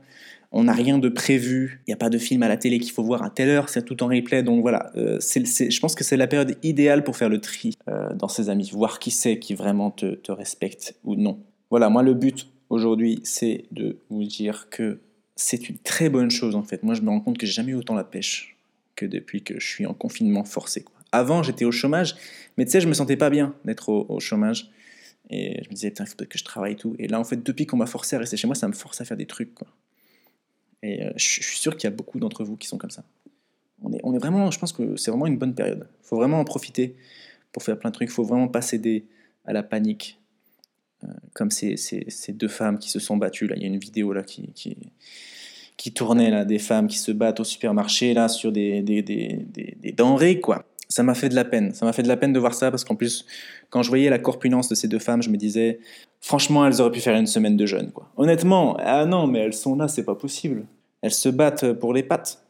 on 0.57 0.65
n'a 0.65 0.73
rien 0.73 0.97
de 0.99 1.11
prévu, 1.11 1.83
il 1.87 1.91
n'y 1.91 1.95
a 1.95 1.99
pas 1.99 2.09
de 2.09 2.17
film 2.17 2.43
à 2.43 2.49
la 2.49 2.57
télé 2.57 2.79
qu'il 2.79 2.93
faut 2.93 3.03
voir 3.03 3.23
à 3.23 3.29
telle 3.29 3.51
heure, 3.51 3.69
c'est 3.69 3.85
tout 3.85 4.03
en 4.03 4.07
replay. 4.07 4.43
Donc 4.43 4.63
voilà, 4.63 4.91
euh, 4.97 5.19
je 5.21 5.81
pense 5.81 5.95
que 5.95 6.03
c'est 6.03 6.17
la 6.17 6.27
période 6.27 6.57
idéale 6.63 7.05
pour 7.05 7.15
faire 7.15 7.29
le 7.29 7.43
tri 7.43 7.77
euh, 7.89 8.15
dans 8.15 8.29
ses 8.29 8.49
amis, 8.49 8.71
voir 8.73 8.99
qui 8.99 9.11
c'est 9.11 9.39
qui 9.39 9.55
vraiment 9.55 9.91
te, 9.91 10.33
respecte 10.33 10.97
ou 11.05 11.15
non. 11.15 11.39
Voilà, 11.69 11.91
moi 11.91 12.03
le 12.03 12.15
but 12.15 12.49
aujourd'hui, 12.71 13.21
c'est 13.23 13.67
de 13.71 13.99
vous 14.09 14.25
dire 14.25 14.69
que 14.71 15.01
c'est 15.35 15.69
une 15.69 15.77
très 15.77 16.09
bonne 16.09 16.31
chose 16.31 16.57
en 16.57 16.63
fait. 16.63 16.83
Moi 16.83 16.95
je 16.95 17.03
me 17.03 17.11
rends 17.11 17.21
compte 17.21 17.37
que 17.37 17.45
j'ai 17.45 17.53
jamais 17.53 17.73
eu 17.73 17.77
autant 17.77 17.95
la 17.95 18.05
pêche 18.05 18.57
que 18.95 19.05
depuis 19.05 19.43
que 19.43 19.61
je 19.61 19.67
suis 19.67 19.85
en 19.85 19.93
confinement 19.93 20.45
forcé. 20.45 20.87
Avant 21.13 21.43
j'étais 21.43 21.67
au 21.67 21.73
chômage, 21.73 22.17
mais 22.57 22.65
tu 22.65 22.71
sais, 22.71 22.81
je 22.81 22.89
me 22.89 22.95
sentais 22.95 23.19
pas 23.19 23.29
bien 23.29 23.55
d'être 23.67 23.91
au, 23.91 24.21
chômage. 24.21 24.71
Et 25.29 25.61
je 25.65 25.69
me 25.69 25.75
disais, 25.75 25.93
il 25.99 26.07
faut 26.07 26.15
que 26.17 26.39
je 26.39 26.45
travaille 26.45 26.77
tout. 26.77 26.95
Et 27.01 27.09
là, 27.09 27.19
en 27.19 27.25
fait, 27.25 27.45
depuis 27.45 27.67
qu'on 27.67 27.77
m'a 27.77 27.87
forcé 27.87 28.15
à 28.15 28.21
rester 28.21 28.37
chez 28.37 28.47
moi, 28.47 28.55
ça 28.55 28.69
me 28.69 28.73
force 28.73 29.01
à 29.01 29.05
faire 29.05 29.17
des 29.17 29.27
trucs. 29.27 29.55
Quoi. 29.55 29.67
Et 30.87 31.03
euh, 31.03 31.11
je 31.17 31.25
suis 31.25 31.59
sûr 31.59 31.77
qu'il 31.77 31.91
y 31.91 31.93
a 31.93 31.97
beaucoup 31.97 32.21
d'entre 32.21 32.45
vous 32.45 32.57
qui 32.57 32.69
sont 32.69 32.79
comme 32.79 32.91
ça. 32.91 33.03
On 33.83 33.93
est, 33.93 34.01
on 34.05 34.15
est 34.15 34.19
vraiment, 34.19 34.51
je 34.51 34.59
pense 34.59 34.73
que 34.73 34.97
c'est 34.97 35.11
vraiment 35.11 35.27
une 35.27 35.37
bonne 35.37 35.55
période. 35.55 35.89
Il 36.03 36.07
faut 36.07 36.17
vraiment 36.17 36.39
en 36.39 36.45
profiter 36.45 36.97
pour 37.53 37.63
faire 37.63 37.79
plein 37.79 37.91
de 37.91 37.95
trucs. 37.95 38.09
Il 38.09 38.13
faut 38.13 38.25
vraiment 38.25 38.49
pas 38.49 38.63
céder 38.63 39.07
à 39.45 39.53
la 39.53 39.63
panique. 39.63 40.21
Euh, 41.05 41.09
comme 41.35 41.51
ces, 41.51 41.77
ces, 41.77 42.33
deux 42.33 42.49
femmes 42.49 42.79
qui 42.79 42.89
se 42.89 42.99
sont 42.99 43.17
battues. 43.17 43.47
Là. 43.47 43.57
Il 43.57 43.63
y 43.63 43.65
a 43.67 43.69
une 43.69 43.79
vidéo 43.79 44.13
là, 44.15 44.23
qui, 44.23 44.51
qui, 44.55 44.77
qui 45.77 45.93
tournait, 45.93 46.31
là, 46.31 46.45
des 46.47 46.59
femmes 46.59 46.87
qui 46.87 46.99
se 46.99 47.13
battent 47.13 47.41
au 47.41 47.45
supermarché 47.45 48.15
là, 48.15 48.29
sur 48.29 48.51
des, 48.51 48.81
des, 48.81 49.03
des, 49.03 49.45
des 49.53 49.93
denrées. 49.93 50.41
quoi. 50.41 50.65
Ça 50.89 51.03
m'a 51.03 51.15
fait 51.15 51.29
de 51.29 51.35
la 51.35 51.45
peine. 51.45 51.75
Ça 51.75 51.85
m'a 51.85 51.93
fait 51.93 52.03
de 52.03 52.09
la 52.09 52.17
peine 52.17 52.33
de 52.33 52.39
voir 52.39 52.55
ça 52.55 52.71
parce 52.71 52.85
qu'en 52.85 52.95
plus, 52.95 53.27
quand 53.69 53.83
je 53.83 53.89
voyais 53.89 54.09
la 54.09 54.19
corpulence 54.19 54.69
de 54.69 54.75
ces 54.75 54.89
deux 54.89 54.99
femmes, 54.99 55.23
je 55.23 55.29
me 55.29 55.37
disais, 55.37 55.81
franchement, 56.21 56.67
elles 56.67 56.81
auraient 56.81 56.93
pu 56.93 57.01
faire 57.01 57.17
une 57.17 57.27
semaine 57.27 57.57
de 57.57 57.67
jeûne. 57.67 57.91
Quoi. 57.91 58.11
Honnêtement, 58.17 58.77
ah 58.79 59.05
non, 59.05 59.27
mais 59.27 59.41
elles 59.41 59.55
sont 59.55 59.77
là, 59.77 59.89
c'est 59.89 60.05
pas 60.05 60.15
possible. 60.15 60.65
Elles 61.03 61.13
se 61.13 61.29
battent 61.29 61.73
pour 61.75 61.93
les 61.93 62.03
pattes. 62.03 62.43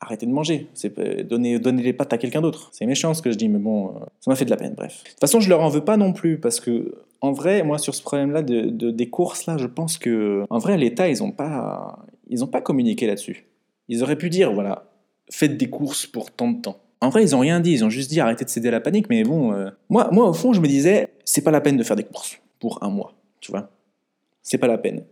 Arrêtez 0.00 0.26
de 0.26 0.30
manger. 0.30 0.68
C'est 0.74 0.94
donner, 1.26 1.58
les 1.58 1.92
pattes 1.92 2.12
à 2.12 2.18
quelqu'un 2.18 2.42
d'autre. 2.42 2.68
C'est 2.72 2.86
méchant 2.86 3.14
ce 3.14 3.22
que 3.22 3.32
je 3.32 3.36
dis, 3.36 3.48
mais 3.48 3.58
bon, 3.58 3.88
euh, 3.88 4.00
ça 4.20 4.30
m'a 4.30 4.36
fait 4.36 4.44
de 4.44 4.50
la 4.50 4.56
peine. 4.56 4.74
Bref. 4.76 5.02
De 5.04 5.10
toute 5.10 5.20
façon, 5.20 5.40
je 5.40 5.48
leur 5.48 5.60
en 5.60 5.68
veux 5.68 5.84
pas 5.84 5.96
non 5.96 6.12
plus 6.12 6.38
parce 6.38 6.60
que, 6.60 6.94
en 7.22 7.32
vrai, 7.32 7.62
moi, 7.62 7.78
sur 7.78 7.94
ce 7.94 8.02
problème-là 8.02 8.42
de, 8.42 8.90
des 8.90 9.08
courses, 9.08 9.46
là, 9.46 9.56
je 9.56 9.66
pense 9.66 9.96
que, 9.96 10.44
en 10.50 10.58
vrai, 10.58 10.76
l'État, 10.76 11.08
ils 11.08 11.22
ont 11.22 11.32
pas, 11.32 12.04
pas 12.52 12.60
communiqué 12.60 13.06
là-dessus. 13.06 13.46
Ils 13.88 14.02
auraient 14.02 14.18
pu 14.18 14.28
dire, 14.28 14.52
voilà, 14.52 14.84
faites 15.30 15.56
des 15.56 15.70
courses 15.70 16.06
pour 16.06 16.30
tant 16.30 16.50
de 16.50 16.60
temps. 16.60 16.78
En 17.00 17.08
vrai, 17.08 17.22
ils 17.22 17.36
ont 17.36 17.40
rien 17.40 17.60
dit. 17.60 17.72
Ils 17.72 17.84
ont 17.84 17.90
juste 17.90 18.10
dit 18.10 18.20
arrêtez 18.20 18.44
de 18.44 18.50
céder 18.50 18.68
à 18.68 18.72
la 18.72 18.80
panique. 18.80 19.08
Mais 19.08 19.22
bon, 19.22 19.52
euh, 19.52 19.70
moi, 19.88 20.08
moi, 20.12 20.28
au 20.28 20.32
fond, 20.32 20.52
je 20.52 20.60
me 20.60 20.68
disais, 20.68 21.08
c'est 21.24 21.42
pas 21.42 21.50
la 21.50 21.60
peine 21.60 21.76
de 21.76 21.82
faire 21.82 21.96
des 21.96 22.04
courses 22.04 22.38
pour 22.58 22.82
un 22.82 22.90
mois. 22.90 23.14
Tu 23.40 23.50
vois, 23.50 23.70
c'est 24.42 24.58
pas 24.58 24.66
la 24.66 24.78
peine. 24.78 25.04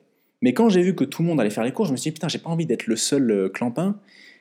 Mais 0.44 0.52
quand 0.52 0.68
j'ai 0.68 0.82
vu 0.82 0.94
que 0.94 1.04
tout 1.04 1.22
le 1.22 1.28
monde 1.28 1.40
allait 1.40 1.48
faire 1.48 1.64
les 1.64 1.72
courses, 1.72 1.88
je 1.88 1.94
me 1.94 1.96
suis 1.96 2.10
dit, 2.10 2.12
putain, 2.12 2.28
j'ai 2.28 2.38
pas 2.38 2.50
envie 2.50 2.66
d'être 2.66 2.86
le 2.86 2.96
seul 2.96 3.30
euh, 3.30 3.48
clampin 3.48 3.96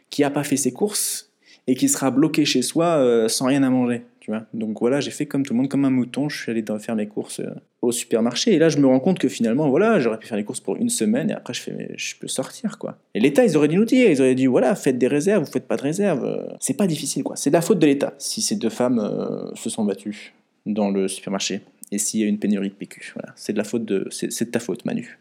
qui 0.10 0.26
a 0.26 0.30
pas 0.30 0.44
fait 0.44 0.58
ses 0.58 0.74
courses 0.74 1.32
et 1.66 1.76
qui 1.76 1.88
sera 1.88 2.12
bloqué 2.12 2.44
chez 2.44 2.62
soi 2.62 2.98
euh, 2.98 3.30
sans 3.30 3.46
rien 3.46 3.64
à 3.64 3.70
manger. 3.70 4.02
Tu 4.20 4.30
vois 4.30 4.46
Donc 4.54 4.82
voilà, 4.82 5.00
j'ai 5.00 5.12
fait 5.12 5.28
comme 5.28 5.46
tout 5.46 5.54
le 5.54 5.60
monde, 5.60 5.70
comme 5.70 5.86
un 5.86 5.90
mouton, 5.90 6.28
je 6.28 6.42
suis 6.42 6.52
allé 6.52 6.62
faire 6.78 6.98
mes 6.98 7.08
courses 7.08 7.40
euh, 7.40 7.56
au 7.82 7.94
supermarché. 7.94 8.54
Et 8.54 8.60
là, 8.60 8.68
je 8.68 8.80
me 8.80 8.86
rends 8.86 9.00
compte 9.00 9.18
que 9.18 9.30
finalement, 9.30 9.70
voilà, 9.70 10.02
j'aurais 10.02 10.20
pu 10.20 10.28
faire 10.28 10.36
les 10.36 10.44
courses 10.44 10.60
pour 10.60 10.76
une 10.76 10.90
semaine 10.90 11.30
et 11.30 11.34
après, 11.34 11.54
je, 11.54 11.62
fais, 11.62 11.94
je 11.96 12.16
peux 12.20 12.28
sortir, 12.28 12.78
quoi. 12.78 12.98
Et 13.16 13.22
l'État, 13.22 13.46
ils 13.46 13.56
auraient 13.56 13.70
dû 13.70 13.78
nous 13.78 13.86
dire, 13.86 14.12
ils 14.12 14.20
auraient 14.20 14.36
dit, 14.36 14.48
voilà, 14.48 14.76
faites 14.76 14.98
des 14.98 15.08
réserves, 15.08 15.46
vous 15.46 15.52
faites 15.54 15.70
pas 15.70 15.78
de 15.78 15.84
réserves. 15.84 16.54
C'est 16.60 16.76
pas 16.76 16.88
difficile, 16.88 17.24
quoi. 17.24 17.38
C'est 17.38 17.50
de 17.50 17.56
la 17.56 17.62
faute 17.62 17.80
de 17.80 17.86
l'État 17.86 18.14
si 18.18 18.42
ces 18.42 18.58
deux 18.58 18.70
femmes 18.70 19.54
se 19.56 19.70
sont 19.70 19.86
battues 19.86 20.34
dans 20.66 20.92
le 20.92 21.08
supermarché 21.08 21.62
et 21.94 21.98
s'il 21.98 22.20
y 22.20 22.24
a 22.26 22.28
une 22.28 22.40
pénurie 22.40 22.68
de 22.68 22.74
PQ. 22.74 23.14
Voilà. 23.16 23.32
C'est 23.38 23.54
de 23.54 23.58
la 23.58 23.64
faute 23.64 23.86
de, 23.86 24.06
c'est 24.12 24.44
de 24.44 24.52
ta 24.52 24.60
faute, 24.60 24.84
Manu. 24.84 25.18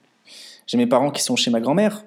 J'ai 0.72 0.78
mes 0.78 0.86
parents 0.86 1.10
qui 1.10 1.22
sont 1.22 1.36
chez 1.36 1.50
ma 1.50 1.60
grand-mère. 1.60 2.06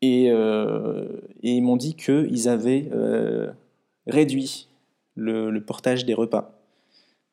Et, 0.00 0.30
euh, 0.30 1.04
ils 1.42 1.60
m'ont 1.60 1.76
dit 1.76 1.94
qu'ils 1.94 2.48
avaient 2.48 2.88
euh, 2.92 3.50
réduit 4.06 4.68
le, 5.16 5.58
portage 5.58 6.06
des 6.06 6.14
repas 6.14 6.58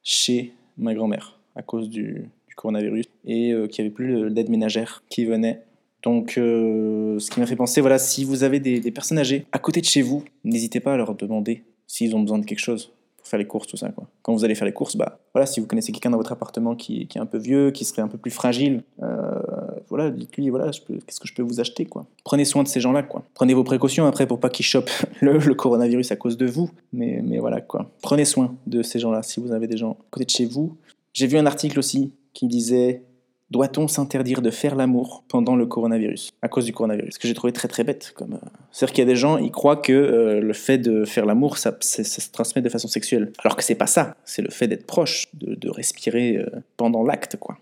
chez 0.04 0.52
ma 0.78 0.94
grand-mère 0.94 1.40
à 1.56 1.62
cause 1.62 1.90
du, 1.90 2.30
coronavirus 2.58 3.06
et 3.26 3.54
euh, 3.54 3.68
qu'il 3.68 3.84
n'y 3.84 3.88
avait 3.88 3.96
plus 3.96 4.30
d'aide 4.30 4.50
ménagère 4.50 5.04
qui 5.08 5.24
venait. 5.24 5.62
Donc, 6.04 6.34
ce 6.36 7.30
qui 7.32 7.40
m'a 7.40 7.46
fait 7.46 7.56
penser, 7.56 7.80
voilà, 7.80 7.98
si 7.98 8.26
vous 8.26 8.44
avez 8.44 8.60
des 8.60 8.92
personnes 8.92 9.20
âgées 9.20 9.46
à 9.54 9.60
côté 9.60 9.80
de 9.80 9.86
chez 9.86 10.02
vous, 10.02 10.26
n'hésitez 10.44 10.82
pas 10.82 10.96
à 10.96 10.98
leur 10.98 11.16
demander 11.16 11.64
s'ils 11.88 12.14
ont 12.14 12.20
besoin 12.20 12.40
de 12.40 12.46
quelque 12.46 12.60
chose 12.60 12.92
faire 13.24 13.40
les 13.40 13.48
courses, 13.48 13.68
tout 13.68 13.78
ça. 13.78 13.90
Quoi. 13.90 14.08
Quand 14.22 14.34
vous 14.34 14.44
allez 14.44 14.56
faire 14.56 14.66
les 14.66 14.74
courses, 14.74 14.96
bah, 14.96 15.20
voilà, 15.34 15.46
si 15.46 15.60
vous 15.60 15.68
connaissez 15.68 15.92
quelqu'un 15.92 16.10
dans 16.10 16.18
votre 16.18 16.32
appartement 16.32 16.76
qui, 16.76 17.08
qui, 17.08 17.18
est 17.18 17.22
un 17.22 17.26
peu 17.26 17.38
vieux, 17.38 17.72
qui 17.72 17.86
serait 17.86 18.02
un 18.02 18.08
peu 18.08 18.18
plus 18.18 18.32
fragile, 18.32 18.84
euh, 19.02 19.40
voilà, 19.90 20.10
dites-lui, 20.10 20.50
voilà, 20.50 20.72
qu'est-ce 20.72 21.20
que 21.20 21.28
je 21.28 21.34
peux 21.34 21.42
vous 21.42 21.60
acheter, 21.60 21.86
quoi. 21.86 22.06
Prenez 22.24 22.46
soin 22.46 22.64
de 22.64 22.68
ces 22.68 22.80
gens-là, 22.80 23.04
quoi. 23.04 23.24
Prenez 23.34 23.54
vos 23.54 23.64
précautions 23.64 24.06
après 24.06 24.28
pour 24.28 24.40
pas 24.40 24.50
qu'ils 24.50 24.66
chopent 24.66 24.92
le, 25.22 25.38
le, 25.38 25.56
coronavirus 25.56 26.12
à 26.12 26.16
cause 26.16 26.38
de 26.38 26.46
vous, 26.46 26.70
mais, 26.92 27.22
mais 27.24 27.40
voilà, 27.40 27.62
quoi. 27.62 27.92
Prenez 28.02 28.26
soin 28.26 28.56
de 28.68 28.82
ces 28.82 29.00
gens-là 29.00 29.24
si 29.24 29.40
vous 29.40 29.52
avez 29.52 29.68
des 29.68 29.78
gens 29.78 29.92
à 29.92 30.06
côté 30.12 30.26
de 30.26 30.30
chez 30.30 30.46
vous. 30.46 30.78
J'ai 31.14 31.28
vu 31.28 31.38
un 31.38 31.46
article 31.46 31.80
aussi 31.80 32.14
qui 32.34 32.48
disait 32.48 33.04
doit-on 33.54 33.88
s'interdire 33.88 34.42
de 34.42 34.50
faire 34.50 34.76
l'amour 34.76 35.24
pendant 35.28 35.56
le 35.56 35.68
coronavirus, 35.68 36.32
à 36.42 36.48
cause 36.48 36.66
du 36.66 36.74
coronavirus? 36.74 37.14
Ce 37.14 37.20
que 37.20 37.28
j'ai 37.28 37.36
trouvé 37.36 37.54
très 37.54 37.68
très 37.68 37.84
bête. 37.84 38.12
Comme, 38.16 38.34
euh, 38.34 38.50
C'est-à-dire 38.72 38.94
qu'il 38.94 39.02
y 39.04 39.08
a 39.08 39.12
des 39.12 39.16
gens, 39.16 39.38
ils 39.38 39.52
croient 39.52 39.78
que 39.78 39.94
euh, 39.94 40.42
le 40.42 40.54
fait 40.54 40.80
de 40.80 41.06
faire 41.06 41.28
l'amour, 41.28 41.58
ça, 41.60 41.78
se 41.80 42.32
transmet 42.32 42.64
de 42.64 42.70
façon 42.70 42.88
sexuelle. 42.88 43.32
Alors 43.44 43.56
que 43.56 43.64
c'est 43.64 43.76
pas 43.76 43.86
ça, 43.86 44.16
c'est 44.26 44.42
le 44.42 44.50
fait 44.50 44.68
d'être 44.68 44.88
proche, 44.88 45.28
de, 45.34 45.70
respirer 45.70 46.38
euh, 46.38 46.50
pendant 46.78 47.04
l'acte, 47.04 47.38
quoi. 47.38 47.58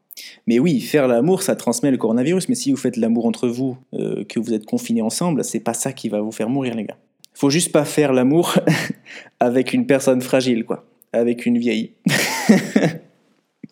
Mais 0.47 0.60
oui, 0.60 0.80
faire 0.80 1.08
l'amour, 1.08 1.43
ça 1.43 1.56
transmet 1.56 1.91
le 1.91 1.97
coronavirus, 1.97 2.47
mais 2.47 2.56
si 2.56 2.71
vous 2.71 2.77
faites 2.77 2.95
l'amour 2.97 3.25
entre 3.25 3.47
vous, 3.47 3.77
que 3.93 4.39
vous 4.39 4.54
êtes 4.54 4.65
confinés 4.65 5.01
ensemble, 5.01 5.43
c'est 5.43 5.62
pas 5.62 5.73
ça 5.73 5.93
qui 5.93 6.10
va 6.10 6.19
vous 6.19 6.34
faire 6.34 6.49
mourir, 6.49 6.75
les 6.75 6.84
gars. 6.84 6.97
Faut 7.34 7.49
juste 7.49 7.71
pas 7.71 7.86
faire 7.86 8.12
l'amour 8.12 8.56
avec 9.39 9.73
une 9.73 9.88
personne 9.88 10.21
fragile, 10.21 10.65
quoi. 10.65 10.86
Avec 11.13 11.45
une 11.45 11.58
vieille. 11.58 11.93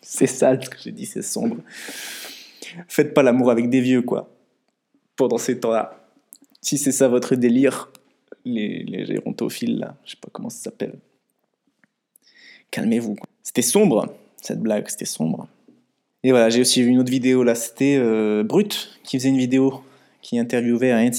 c'est 0.02 0.26
sale 0.26 0.64
ce 0.64 0.70
que 0.70 0.78
j'ai 0.78 0.92
dit, 0.92 1.06
c'est 1.06 1.22
sombre. 1.22 1.56
Faites 2.88 3.14
pas 3.14 3.22
l'amour 3.22 3.50
avec 3.50 3.68
des 3.68 3.80
vieux, 3.80 4.02
quoi. 4.02 4.30
Pendant 5.16 5.38
ces 5.38 5.58
temps-là. 5.58 5.96
Si 6.62 6.78
c'est 6.78 6.92
ça 6.92 7.08
votre 7.08 7.34
délire, 7.34 7.90
les, 8.44 8.84
les 8.84 9.06
gérontophiles, 9.06 9.78
là, 9.78 9.96
je 10.04 10.12
sais 10.12 10.16
pas 10.20 10.28
comment 10.32 10.50
ça 10.50 10.64
s'appelle. 10.64 10.98
Calmez-vous. 12.70 13.16
C'était 13.42 13.62
sombre, 13.62 14.14
cette 14.40 14.60
blague, 14.60 14.88
c'était 14.88 15.04
sombre. 15.04 15.48
Et 16.22 16.30
voilà, 16.30 16.50
j'ai 16.50 16.60
aussi 16.60 16.82
vu 16.82 16.90
une 16.90 16.98
autre 16.98 17.10
vidéo, 17.10 17.42
là, 17.42 17.54
c'était 17.54 17.96
euh, 17.98 18.44
Brut, 18.44 19.00
qui 19.04 19.18
faisait 19.18 19.30
une 19.30 19.38
vidéo, 19.38 19.82
qui 20.20 20.38
interviewait 20.38 20.92
un, 20.92 21.10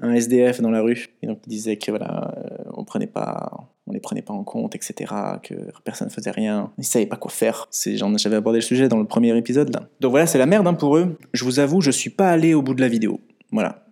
un, 0.00 0.14
SDF 0.14 0.60
dans 0.60 0.70
la 0.70 0.82
rue. 0.82 1.08
Et 1.22 1.26
donc, 1.28 1.38
il 1.46 1.50
disait 1.50 1.76
que 1.76 1.90
voilà, 1.90 2.34
euh, 2.36 2.70
on 2.74 2.84
prenait 2.84 3.06
pas 3.06 3.68
on 3.86 3.92
les 3.92 4.00
prenait 4.00 4.22
pas 4.22 4.34
en 4.34 4.44
compte, 4.44 4.74
etc., 4.74 5.12
que 5.42 5.54
personne 5.84 6.08
ne 6.08 6.12
faisait 6.12 6.30
rien, 6.30 6.70
ils 6.78 6.84
savaient 6.84 7.06
pas 7.06 7.16
quoi 7.16 7.30
faire. 7.30 7.68
J'avais 7.72 8.36
abordé 8.36 8.58
le 8.58 8.64
sujet 8.64 8.88
dans 8.88 8.98
le 8.98 9.06
premier 9.06 9.36
épisode. 9.36 9.70
Donc 10.00 10.10
voilà, 10.10 10.26
c'est 10.26 10.38
la 10.38 10.46
merde 10.46 10.66
hein, 10.66 10.74
pour 10.74 10.96
eux. 10.96 11.18
Je 11.32 11.44
vous 11.44 11.58
avoue, 11.58 11.80
je 11.80 11.90
suis 11.90 12.10
pas 12.10 12.30
allé 12.30 12.54
au 12.54 12.62
bout 12.62 12.74
de 12.74 12.80
la 12.80 12.88
vidéo. 12.88 13.20
Voilà. 13.50 13.84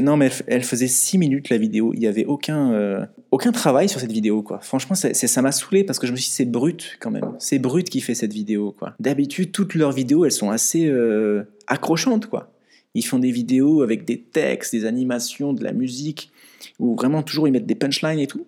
Non, 0.00 0.16
mais 0.16 0.30
elle, 0.46 0.62
faisait 0.62 0.86
6 0.86 1.18
minutes 1.18 1.50
la 1.50 1.58
vidéo. 1.58 1.92
Il 1.94 2.02
y 2.02 2.06
avait 2.06 2.24
aucun, 2.24 2.72
euh, 2.72 3.04
aucun 3.32 3.50
travail 3.50 3.88
sur 3.88 3.98
cette 3.98 4.12
vidéo, 4.12 4.42
quoi. 4.42 4.60
Franchement, 4.60 4.94
ça 4.94 5.42
m'a 5.42 5.52
saoulé 5.52 5.82
parce 5.82 5.98
que 5.98 6.06
je 6.06 6.12
me 6.12 6.16
suis 6.16 6.28
dit, 6.28 6.32
c'est 6.32 6.44
brut 6.44 6.96
quand 7.00 7.10
même. 7.10 7.32
C'est 7.40 7.58
brut 7.58 7.90
qui 7.90 8.00
fait 8.00 8.14
cette 8.14 8.32
vidéo, 8.32 8.74
quoi. 8.78 8.94
D'habitude, 9.00 9.50
toutes 9.50 9.74
leurs 9.74 9.90
vidéos, 9.90 10.24
elles 10.24 10.32
sont 10.32 10.50
assez 10.50 10.86
euh, 10.86 11.42
accrochantes, 11.66 12.26
quoi. 12.26 12.52
Ils 12.94 13.04
font 13.04 13.18
des 13.18 13.32
vidéos 13.32 13.82
avec 13.82 14.04
des 14.04 14.20
textes, 14.20 14.72
des 14.72 14.84
animations, 14.84 15.52
de 15.52 15.64
la 15.64 15.72
musique, 15.72 16.30
où 16.78 16.94
vraiment 16.94 17.24
toujours 17.24 17.48
ils 17.48 17.50
mettent 17.50 17.66
des 17.66 17.74
punchlines 17.74 18.20
et 18.20 18.28
tout. 18.28 18.46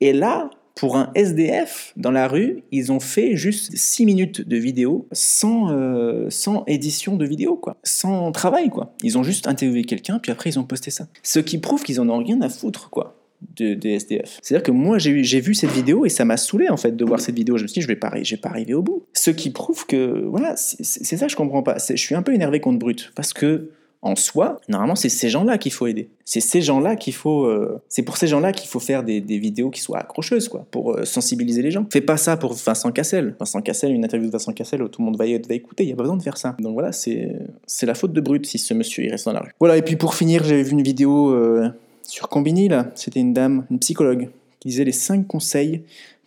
Et 0.00 0.12
là, 0.12 0.50
pour 0.76 0.96
un 0.96 1.10
SDF 1.14 1.94
dans 1.96 2.10
la 2.10 2.28
rue, 2.28 2.62
ils 2.70 2.92
ont 2.92 3.00
fait 3.00 3.34
juste 3.34 3.74
6 3.74 4.04
minutes 4.04 4.46
de 4.46 4.56
vidéo 4.56 5.08
sans, 5.10 5.72
euh, 5.72 6.26
sans 6.28 6.64
édition 6.66 7.16
de 7.16 7.24
vidéo, 7.24 7.56
quoi. 7.56 7.78
Sans 7.82 8.30
travail, 8.30 8.68
quoi. 8.68 8.94
Ils 9.02 9.16
ont 9.16 9.22
juste 9.22 9.48
interviewé 9.48 9.84
quelqu'un, 9.84 10.18
puis 10.18 10.30
après 10.30 10.50
ils 10.50 10.58
ont 10.58 10.64
posté 10.64 10.90
ça. 10.90 11.08
Ce 11.22 11.38
qui 11.38 11.58
prouve 11.58 11.82
qu'ils 11.82 12.00
en 12.00 12.08
ont 12.10 12.18
rien 12.18 12.40
à 12.42 12.50
foutre, 12.50 12.90
quoi. 12.90 13.16
des 13.58 13.90
SDF. 13.90 14.38
C'est-à-dire 14.42 14.62
que 14.62 14.70
moi 14.70 14.98
j'ai 14.98 15.40
vu 15.40 15.54
cette 15.54 15.70
vidéo 15.70 16.04
et 16.04 16.10
ça 16.10 16.26
m'a 16.26 16.36
saoulé 16.36 16.68
en 16.68 16.76
fait 16.76 16.94
de 16.94 17.04
voir 17.04 17.20
cette 17.20 17.36
vidéo. 17.36 17.56
Je 17.56 17.62
me 17.62 17.68
suis 17.68 17.80
dit 17.80 17.82
je 17.82 17.88
vais 17.88 17.96
pas, 17.96 18.12
je 18.22 18.34
vais 18.34 18.40
pas 18.40 18.50
arriver 18.50 18.74
au 18.74 18.82
bout. 18.82 19.04
Ce 19.14 19.30
qui 19.30 19.50
prouve 19.50 19.86
que 19.86 20.24
voilà 20.26 20.56
c'est 20.56 21.16
ça 21.16 21.28
je 21.28 21.36
comprends 21.36 21.62
pas. 21.62 21.76
Je 21.78 21.96
suis 21.96 22.14
un 22.14 22.22
peu 22.22 22.34
énervé 22.34 22.60
contre 22.60 22.78
Brut 22.78 23.12
parce 23.14 23.32
que 23.32 23.70
en 24.02 24.14
soi, 24.14 24.60
normalement, 24.68 24.94
c'est 24.94 25.08
ces 25.08 25.28
gens-là 25.28 25.58
qu'il 25.58 25.72
faut 25.72 25.86
aider. 25.86 26.08
C'est 26.24 26.40
ces 26.40 26.60
gens-là 26.60 26.96
qu'il 26.96 27.14
faut. 27.14 27.44
euh, 27.44 27.80
c'est 27.88 28.02
pour 28.02 28.16
ces 28.16 28.26
gens-là 28.26 28.52
qu'il 28.52 28.68
faut 28.68 28.78
faire 28.78 29.02
des, 29.02 29.20
vidéos 29.20 29.70
qui 29.70 29.80
soient 29.80 29.98
accrocheuses, 29.98 30.48
quoi, 30.48 30.66
pour 30.70 30.92
euh, 30.92 31.04
sensibiliser 31.04 31.62
les 31.62 31.70
gens. 31.70 31.86
Fais 31.90 32.00
pas 32.00 32.16
ça 32.16 32.36
pour 32.36 32.52
Vincent 32.54 32.92
Cassel. 32.92 33.34
Vincent 33.38 33.60
Cassel, 33.62 33.92
une 33.92 34.04
interview 34.04 34.28
de 34.28 34.32
Vincent 34.32 34.52
Cassel 34.52 34.82
où 34.82 34.88
tout 34.88 35.00
le 35.00 35.06
monde 35.06 35.16
va, 35.16 35.26
y- 35.26 35.38
va 35.38 35.54
écouter. 35.54 35.84
Il 35.84 35.88
y 35.88 35.92
a 35.92 35.96
pas 35.96 36.02
besoin 36.02 36.16
de 36.16 36.22
faire 36.22 36.36
ça. 36.36 36.56
Donc 36.60 36.74
voilà, 36.74 36.92
c'est 36.92 37.36
la 37.82 37.94
faute 37.94 38.12
de 38.12 38.20
Brut 38.20 38.46
si 38.46 38.58
ce 38.58 38.74
monsieur 38.74 39.04
il 39.04 39.10
reste 39.10 39.26
dans 39.26 39.32
la 39.32 39.40
rue. 39.40 39.50
Voilà. 39.58 39.76
Et 39.76 39.82
puis 39.82 39.96
pour 39.96 40.14
finir, 40.14 40.44
j'avais 40.44 40.62
vu 40.62 40.72
une 40.72 40.82
vidéo 40.82 41.30
euh, 41.30 41.68
sur 42.02 42.28
Combini 42.28 42.68
là. 42.68 42.90
C'était 42.94 43.20
une 43.20 43.32
dame, 43.32 43.64
une 43.70 43.78
psychologue, 43.78 44.28
qui 44.60 44.68
disait 44.68 44.84
les 44.84 44.92
5 44.92 45.26
conseils 45.26 45.82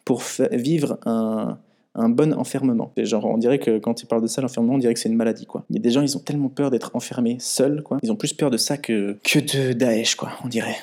pour 0.06 0.24
vivre 0.52 0.98
un 1.06 1.58
un 1.96 2.10
bon 2.10 2.34
enfermement. 2.34 2.92
Genre, 2.98 3.26
on 3.26 3.38
dirait 3.38 3.60
que 3.60 3.80
quand 3.80 3.94
tu 3.94 4.06
parles 4.06 4.22
de 4.22 4.28
ça, 4.28 4.42
l'enfermement, 4.42 4.74
on 4.76 4.78
dirait 4.78 4.94
que 4.94 5.00
c'est 5.00 5.10
une 5.10 5.16
maladie, 5.16 5.46
quoi. 5.46 5.66
Il 5.70 5.76
y 5.76 5.80
a 5.80 5.82
des 5.82 5.92
gens, 5.92 6.02
ils 6.02 6.16
ont 6.16 6.22
tellement 6.22 6.50
peur 6.50 6.70
d'être 6.72 6.92
enfermés 6.96 7.38
seuls, 7.40 7.82
quoi. 7.84 7.98
Ils 8.04 8.12
ont 8.12 8.16
plus 8.16 8.34
peur 8.34 8.50
de 8.52 8.58
ça 8.58 8.78
que, 8.78 9.18
que 9.24 9.40
de 9.40 9.74
Daesh, 9.74 10.16
quoi, 10.16 10.32
on 10.44 10.48
dirait. 10.48 10.76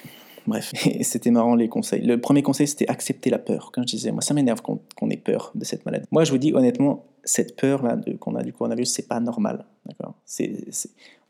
Bref, 0.47 0.73
c'était 1.03 1.31
marrant 1.31 1.55
les 1.55 1.69
conseils. 1.69 2.03
Le 2.03 2.21
premier 2.21 2.43
conseil, 2.43 2.67
c'était 2.69 2.89
accepter 2.89 3.31
la 3.31 3.39
peur. 3.39 3.71
Comme 3.73 3.85
je 3.87 3.97
disais, 3.97 4.13
moi, 4.13 4.21
ça 4.23 4.35
m'énerve 4.35 4.61
qu'on 4.63 5.11
ait 5.11 5.17
peur 5.17 5.53
de 5.55 5.65
cette 5.65 5.85
maladie. 5.87 6.07
Moi, 6.11 6.25
je 6.25 6.31
vous 6.31 6.39
dis 6.39 6.53
honnêtement, 6.55 7.05
cette 7.25 7.57
peur-là 7.57 7.97
de- 7.97 8.13
qu'on 8.13 8.35
a 8.37 8.43
du 8.43 8.53
coronavirus, 8.53 8.93
c'est 8.93 9.09
pas 9.09 9.19
normal. 9.21 9.65
D'accord? 9.87 10.15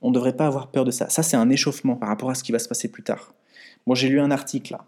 On 0.03 0.11
ne 0.11 0.15
devrait 0.15 0.37
pas 0.37 0.47
avoir 0.47 0.69
peur 0.69 0.85
de 0.85 0.91
ça. 0.91 1.09
Ça, 1.09 1.23
c'est 1.23 1.37
un 1.37 1.49
échauffement 1.49 1.97
par 1.97 2.09
rapport 2.11 2.29
à 2.31 2.35
ce 2.35 2.43
qui 2.45 2.53
va 2.53 2.59
se 2.59 2.69
passer 2.69 2.89
plus 2.89 3.03
tard. 3.03 3.33
Moi, 3.87 3.97
j'ai 3.97 4.09
lu 4.09 4.21
un 4.21 4.31
article 4.31 4.73
là. 4.73 4.85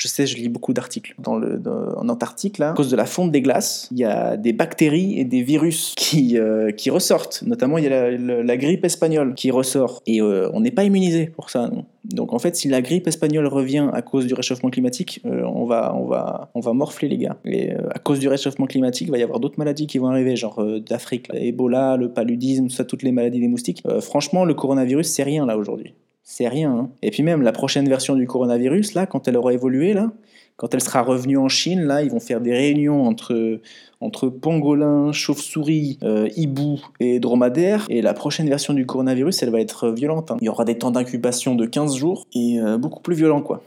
Je 0.00 0.08
sais, 0.08 0.26
je 0.26 0.34
lis 0.36 0.48
beaucoup 0.48 0.72
d'articles. 0.72 1.14
En 1.26 2.08
Antarctique, 2.08 2.56
là, 2.56 2.70
à 2.70 2.72
cause 2.72 2.88
de 2.88 2.96
la 2.96 3.04
fonte 3.04 3.30
des 3.32 3.42
glaces, 3.42 3.86
il 3.92 3.98
y 3.98 4.04
a 4.04 4.38
des 4.38 4.54
bactéries 4.54 5.20
et 5.20 5.24
des 5.24 5.42
virus 5.42 5.92
qui, 5.94 6.38
euh, 6.38 6.72
qui 6.72 6.88
ressortent. 6.88 7.42
Notamment, 7.44 7.76
il 7.76 7.84
y 7.84 7.86
a 7.86 8.10
la, 8.10 8.56
grippe 8.56 8.86
espagnole 8.86 9.34
qui 9.34 9.50
ressort. 9.50 10.00
Et 10.06 10.22
euh, 10.22 10.48
on 10.54 10.60
n'est 10.60 10.70
pas 10.70 10.84
immunisé 10.84 11.26
pour 11.26 11.50
ça. 11.50 11.70
Donc 12.04 12.32
en 12.32 12.38
fait, 12.38 12.56
si 12.56 12.68
la 12.68 12.80
grippe 12.80 13.08
espagnole 13.08 13.46
revient 13.46 13.90
à 13.92 14.00
cause 14.00 14.26
du 14.26 14.32
réchauffement 14.32 14.70
climatique, 14.70 15.20
euh, 15.26 15.42
on, 15.42 15.66
va, 15.66 15.94
on, 15.94 16.06
va, 16.06 16.50
on 16.54 16.60
va 16.60 16.72
morfler 16.72 17.08
les 17.10 17.18
gars. 17.18 17.36
Et 17.44 17.70
à 17.72 17.98
cause 17.98 18.20
du 18.20 18.28
réchauffement 18.28 18.64
climatique, 18.64 19.08
il 19.08 19.10
va 19.10 19.18
y 19.18 19.22
avoir 19.22 19.38
d'autres 19.38 19.58
maladies 19.58 19.86
qui 19.86 19.98
vont 19.98 20.06
arriver, 20.06 20.34
genre 20.34 20.64
d'Afrique. 20.80 21.28
Ebola, 21.34 21.98
le 21.98 22.10
paludisme, 22.10 22.70
ça, 22.70 22.86
toutes 22.86 23.02
les 23.02 23.12
maladies 23.12 23.40
des 23.40 23.48
moustiques. 23.48 23.82
Franchement, 24.00 24.46
le 24.46 24.54
coronavirus, 24.54 25.08
c'est 25.08 25.24
rien 25.24 25.44
là 25.44 25.58
aujourd'hui. 25.58 25.92
C'est 26.22 26.48
rien. 26.48 26.70
hein. 26.72 26.90
Et 27.02 27.10
puis 27.10 27.22
même 27.22 27.42
la 27.42 27.52
prochaine 27.52 27.88
version 27.88 28.14
du 28.14 28.26
coronavirus, 28.26 28.94
là, 28.94 29.06
quand 29.06 29.26
elle 29.28 29.36
aura 29.36 29.52
évolué, 29.52 29.92
là, 29.94 30.12
quand 30.56 30.74
elle 30.74 30.82
sera 30.82 31.02
revenue 31.02 31.38
en 31.38 31.48
Chine, 31.48 31.82
là, 31.82 32.02
ils 32.02 32.10
vont 32.10 32.20
faire 32.20 32.40
des 32.40 32.52
réunions 32.52 33.04
entre, 33.06 33.60
entre 34.00 34.28
pangolins, 34.28 35.10
chauves-souris, 35.10 35.98
euh, 36.02 36.28
hiboux 36.36 36.78
et 37.00 37.18
dromadaires. 37.18 37.86
Et 37.88 38.02
la 38.02 38.12
prochaine 38.14 38.48
version 38.48 38.74
du 38.74 38.84
coronavirus, 38.86 39.42
elle 39.42 39.50
va 39.50 39.60
être 39.60 39.88
violente. 39.90 40.30
hein. 40.30 40.36
Il 40.40 40.44
y 40.44 40.48
aura 40.50 40.64
des 40.66 40.76
temps 40.76 40.90
d'incubation 40.90 41.54
de 41.54 41.64
15 41.66 41.96
jours 41.96 42.26
et 42.34 42.60
euh, 42.60 42.76
beaucoup 42.76 43.00
plus 43.00 43.14
violent, 43.14 43.40
quoi. 43.40 43.62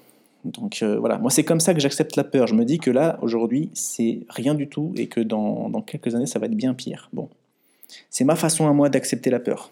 Donc 0.46 0.80
euh, 0.84 0.98
voilà, 1.00 1.18
moi 1.20 1.32
c'est 1.32 1.46
comme 1.46 1.62
ça 1.62 1.74
que 1.74 1.80
j'accepte 1.80 2.18
la 2.18 2.26
peur. 2.26 2.48
Je 2.48 2.54
me 2.54 2.66
dis 2.66 2.78
que 2.78 2.92
là, 2.92 3.18
aujourd'hui, 3.22 3.70
c'est 3.74 4.20
rien 4.30 4.54
du 4.56 4.68
tout 4.68 4.92
et 4.98 5.08
que 5.08 5.22
dans, 5.22 5.70
dans 5.70 5.82
quelques 5.82 6.13
années, 6.16 6.26
ça 6.28 6.38
va 6.38 6.48
être 6.48 6.56
bien 6.56 6.74
pire. 6.74 7.10
Bon, 7.13 7.30
c'est 8.10 8.26
ma 8.26 8.36
façon 8.36 8.68
à 8.68 8.74
moi 8.74 8.89
d'accepter 8.89 9.30
la 9.30 9.39
peur. 9.39 9.72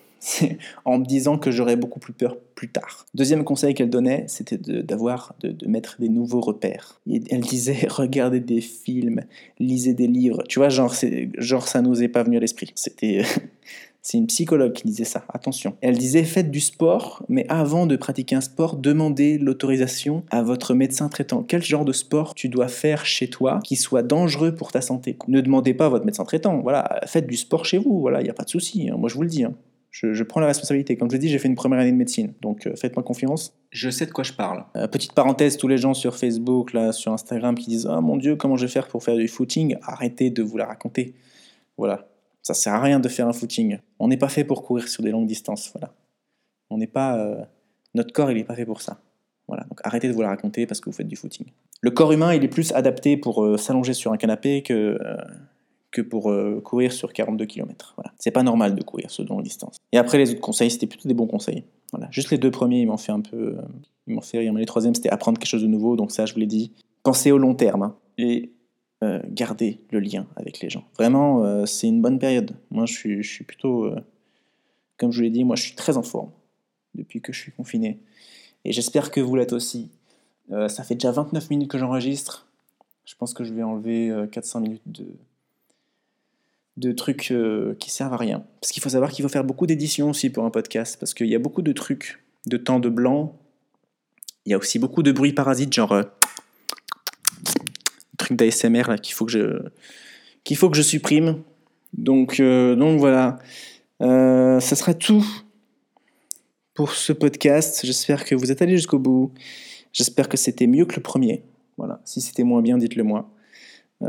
En 0.85 0.99
me 0.99 1.05
disant 1.05 1.37
que 1.37 1.51
j'aurai 1.51 1.75
beaucoup 1.75 1.99
plus 1.99 2.13
peur 2.13 2.37
plus 2.55 2.69
tard. 2.69 3.05
Deuxième 3.13 3.43
conseil 3.43 3.73
qu'elle 3.73 3.89
donnait, 3.89 4.25
c'était 4.27 4.57
d'avoir, 4.57 5.35
de, 5.39 5.49
de 5.51 5.67
mettre 5.67 5.97
des 5.99 6.09
nouveaux 6.09 6.41
repères. 6.41 6.99
Et 7.09 7.21
elle 7.29 7.41
disait, 7.41 7.87
regardez 7.89 8.39
des 8.39 8.61
films, 8.61 9.21
lisez 9.59 9.93
des 9.93 10.07
livres. 10.07 10.43
Tu 10.47 10.59
vois, 10.59 10.69
genre, 10.69 10.93
genre 11.37 11.67
ça 11.67 11.81
nous 11.81 12.07
pas 12.09 12.23
venu 12.23 12.37
à 12.37 12.39
l'esprit. 12.39 12.71
C'était... 12.75 13.23
C'est 14.03 14.17
une 14.17 14.25
psychologue 14.25 14.73
qui 14.73 14.87
disait 14.87 15.03
ça, 15.03 15.25
attention. 15.29 15.75
Elle 15.81 15.95
disait 15.95 16.23
faites 16.23 16.49
du 16.49 16.59
sport, 16.59 17.23
mais 17.29 17.45
avant 17.49 17.85
de 17.85 17.95
pratiquer 17.95 18.35
un 18.35 18.41
sport, 18.41 18.75
demandez 18.75 19.37
l'autorisation 19.37 20.23
à 20.31 20.41
votre 20.41 20.73
médecin 20.73 21.07
traitant. 21.07 21.43
Quel 21.43 21.61
genre 21.61 21.85
de 21.85 21.93
sport 21.93 22.33
tu 22.33 22.49
dois 22.49 22.67
faire 22.67 23.05
chez 23.05 23.29
toi 23.29 23.59
qui 23.63 23.75
soit 23.75 24.01
dangereux 24.01 24.55
pour 24.55 24.71
ta 24.71 24.81
santé? 24.81 25.17
Ne 25.27 25.39
demandez 25.41 25.75
pas 25.75 25.85
à 25.85 25.89
votre 25.89 26.05
médecin 26.05 26.23
traitant. 26.23 26.61
Voilà, 26.61 26.99
faites 27.05 27.27
du 27.27 27.37
sport 27.37 27.63
chez 27.63 27.77
vous. 27.77 27.99
Voilà, 27.99 28.21
il 28.21 28.23
n'y 28.23 28.29
a 28.31 28.33
pas 28.33 28.43
de 28.43 28.49
souci. 28.49 28.89
hein. 28.89 28.95
Moi, 28.97 29.07
je 29.07 29.13
vous 29.13 29.21
le 29.21 29.29
dis. 29.29 29.43
hein. 29.43 29.53
Je, 29.91 30.13
je 30.13 30.23
prends 30.23 30.39
la 30.39 30.47
responsabilité. 30.47 30.95
Comme 30.95 31.11
je 31.11 31.17
dit, 31.17 31.27
j'ai 31.29 31.37
fait 31.37 31.49
une 31.49 31.55
première 31.55 31.79
année 31.79 31.91
de 31.91 31.97
médecine, 31.97 32.33
donc 32.41 32.65
euh, 32.65 32.75
faites-moi 32.75 33.03
confiance. 33.03 33.53
Je 33.71 33.89
sais 33.89 34.05
de 34.05 34.11
quoi 34.11 34.23
je 34.23 34.31
parle. 34.33 34.63
Euh, 34.77 34.87
petite 34.87 35.13
parenthèse, 35.13 35.57
tous 35.57 35.67
les 35.67 35.77
gens 35.77 35.93
sur 35.93 36.15
Facebook, 36.17 36.71
là, 36.73 36.91
sur 36.93 37.11
Instagram, 37.11 37.55
qui 37.55 37.69
disent 37.69 37.87
Ah 37.91 37.99
mon 38.01 38.15
Dieu, 38.17 38.35
comment 38.37 38.55
je 38.55 38.65
vais 38.65 38.71
faire 38.71 38.87
pour 38.87 39.03
faire 39.03 39.17
du 39.17 39.27
footing? 39.27 39.75
Arrêtez 39.83 40.29
de 40.29 40.41
vous 40.41 40.57
la 40.57 40.65
raconter. 40.65 41.13
Voilà, 41.77 42.07
ça 42.41 42.53
sert 42.53 42.73
à 42.73 42.79
rien 42.81 42.99
de 43.01 43.09
faire 43.09 43.27
un 43.27 43.33
footing. 43.33 43.79
On 43.99 44.07
n'est 44.07 44.17
pas 44.17 44.29
fait 44.29 44.45
pour 44.45 44.63
courir 44.63 44.87
sur 44.87 45.03
des 45.03 45.11
longues 45.11 45.27
distances. 45.27 45.71
Voilà, 45.73 45.93
on 46.69 46.77
n'est 46.77 46.87
pas. 46.87 47.17
euh, 47.17 47.43
Notre 47.93 48.13
corps, 48.13 48.31
il 48.31 48.37
n'est 48.37 48.45
pas 48.45 48.55
fait 48.55 48.65
pour 48.65 48.81
ça. 48.81 49.01
Voilà, 49.47 49.65
donc 49.65 49.81
arrêtez 49.83 50.07
de 50.07 50.13
vous 50.13 50.21
la 50.21 50.29
raconter 50.29 50.65
parce 50.65 50.79
que 50.79 50.89
vous 50.89 50.95
faites 50.95 51.07
du 51.09 51.17
footing. 51.17 51.47
Le 51.81 51.91
corps 51.91 52.13
humain, 52.13 52.33
il 52.33 52.43
est 52.45 52.47
plus 52.47 52.71
adapté 52.71 53.17
pour 53.17 53.59
s'allonger 53.59 53.93
sur 53.93 54.13
un 54.13 54.17
canapé 54.17 54.63
que, 54.63 54.97
que 55.91 56.01
pour 56.01 56.31
euh, 56.31 56.61
courir 56.63 56.93
sur 56.93 57.11
42 57.13 57.45
km. 57.45 57.93
Voilà. 57.97 58.13
C'est 58.17 58.31
pas 58.31 58.43
normal 58.43 58.75
de 58.75 58.83
courir 58.83 59.11
sur 59.11 59.23
de 59.23 59.29
longues 59.29 59.43
distances. 59.43 59.77
Et 59.91 59.97
après, 59.97 60.17
les 60.17 60.31
autres 60.31 60.39
conseils, 60.41 60.71
c'était 60.71 60.87
plutôt 60.87 61.07
des 61.07 61.13
bons 61.13 61.27
conseils. 61.27 61.63
Voilà. 61.91 62.07
Juste 62.11 62.31
les 62.31 62.37
deux 62.37 62.51
premiers, 62.51 62.79
ils 62.81 62.87
m'ont 62.87 62.97
fait 62.97 63.11
un 63.11 63.19
peu. 63.21 63.57
euh, 63.57 63.61
ils 64.07 64.15
m'ont 64.15 64.21
fait 64.21 64.39
rire. 64.39 64.53
Mais 64.53 64.61
les 64.61 64.65
troisièmes, 64.65 64.95
c'était 64.95 65.09
apprendre 65.09 65.37
quelque 65.37 65.49
chose 65.49 65.61
de 65.63 65.67
nouveau. 65.67 65.95
Donc 65.95 66.11
ça, 66.11 66.25
je 66.25 66.33
vous 66.33 66.39
l'ai 66.39 66.47
dit. 66.47 66.71
Pensez 67.03 67.31
au 67.31 67.37
long 67.37 67.55
terme. 67.55 67.83
hein, 67.83 67.95
et 68.17 68.51
euh, 69.03 69.19
gardez 69.29 69.81
le 69.91 69.99
lien 69.99 70.27
avec 70.35 70.61
les 70.61 70.69
gens. 70.69 70.83
Vraiment, 70.97 71.43
euh, 71.43 71.65
c'est 71.65 71.87
une 71.87 72.01
bonne 72.01 72.19
période. 72.19 72.51
Moi, 72.69 72.85
je 72.85 72.93
suis, 72.93 73.23
je 73.23 73.29
suis 73.29 73.43
plutôt. 73.43 73.91
comme 74.97 75.11
je 75.11 75.17
vous 75.17 75.23
l'ai 75.23 75.29
dit, 75.29 75.43
moi, 75.43 75.55
je 75.55 75.63
suis 75.63 75.75
très 75.75 75.97
en 75.97 76.03
forme 76.03 76.31
depuis 76.95 77.21
que 77.21 77.33
je 77.33 77.39
suis 77.39 77.51
confiné. 77.51 77.99
Et 78.63 78.71
j'espère 78.71 79.11
que 79.11 79.19
vous 79.19 79.35
l'êtes 79.35 79.53
aussi. 79.53 79.89
Ça 80.67 80.83
fait 80.83 80.95
déjà 80.95 81.11
29 81.11 81.49
minutes 81.49 81.71
que 81.71 81.77
j'enregistre. 81.77 82.47
Je 83.05 83.15
pense 83.15 83.33
que 83.33 83.43
je 83.43 83.53
vais 83.53 83.63
enlever 83.63 84.09
euh, 84.09 84.27
400 84.27 84.61
minutes 84.61 84.81
de, 84.85 85.05
de 86.77 86.91
trucs 86.91 87.31
euh, 87.31 87.75
qui 87.79 87.89
servent 87.89 88.13
à 88.13 88.17
rien. 88.17 88.43
Parce 88.61 88.71
qu'il 88.71 88.81
faut 88.81 88.89
savoir 88.89 89.11
qu'il 89.11 89.23
faut 89.23 89.29
faire 89.29 89.43
beaucoup 89.43 89.65
d'éditions 89.65 90.09
aussi 90.09 90.29
pour 90.29 90.45
un 90.45 90.49
podcast. 90.49 90.97
Parce 90.99 91.13
qu'il 91.13 91.27
y 91.27 91.35
a 91.35 91.39
beaucoup 91.39 91.61
de 91.61 91.71
trucs, 91.71 92.23
de 92.47 92.57
temps 92.57 92.79
de 92.79 92.89
blanc. 92.89 93.37
Il 94.45 94.51
y 94.51 94.53
a 94.53 94.57
aussi 94.57 94.79
beaucoup 94.79 95.03
de 95.03 95.11
bruits 95.11 95.33
parasites, 95.33 95.73
genre. 95.73 95.91
euh, 95.91 96.03
trucs 98.21 98.37
d'ASMR 98.37 98.83
là 98.87 98.97
qu'il 98.97 99.13
faut 99.13 99.25
que 99.25 99.31
je 99.31 100.55
faut 100.55 100.69
que 100.69 100.77
je 100.77 100.81
supprime. 100.81 101.41
Donc, 101.93 102.39
euh, 102.39 102.75
donc 102.75 102.99
voilà. 102.99 103.39
Euh, 104.01 104.59
ça 104.59 104.75
sera 104.75 104.93
tout 104.93 105.25
pour 106.73 106.93
ce 106.93 107.13
podcast. 107.13 107.81
J'espère 107.83 108.25
que 108.25 108.35
vous 108.35 108.51
êtes 108.51 108.61
allés 108.61 108.77
jusqu'au 108.77 108.99
bout. 108.99 109.31
J'espère 109.93 110.29
que 110.29 110.37
c'était 110.37 110.67
mieux 110.67 110.85
que 110.85 110.95
le 110.95 111.01
premier. 111.01 111.43
Voilà. 111.77 112.01
Si 112.05 112.21
c'était 112.21 112.43
moins 112.43 112.61
bien, 112.61 112.77
dites-le 112.77 113.03
moi. 113.03 113.29
Euh, 114.01 114.07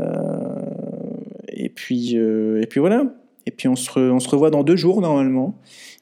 et 1.63 1.69
puis, 1.69 2.17
euh, 2.17 2.61
et 2.61 2.67
puis 2.67 2.79
voilà. 2.79 3.05
Et 3.45 3.51
puis 3.51 3.67
on 3.69 3.75
se, 3.75 3.89
re- 3.89 4.11
on 4.11 4.19
se 4.19 4.29
revoit 4.29 4.49
dans 4.49 4.63
deux 4.63 4.75
jours 4.75 4.99
normalement. 5.01 5.55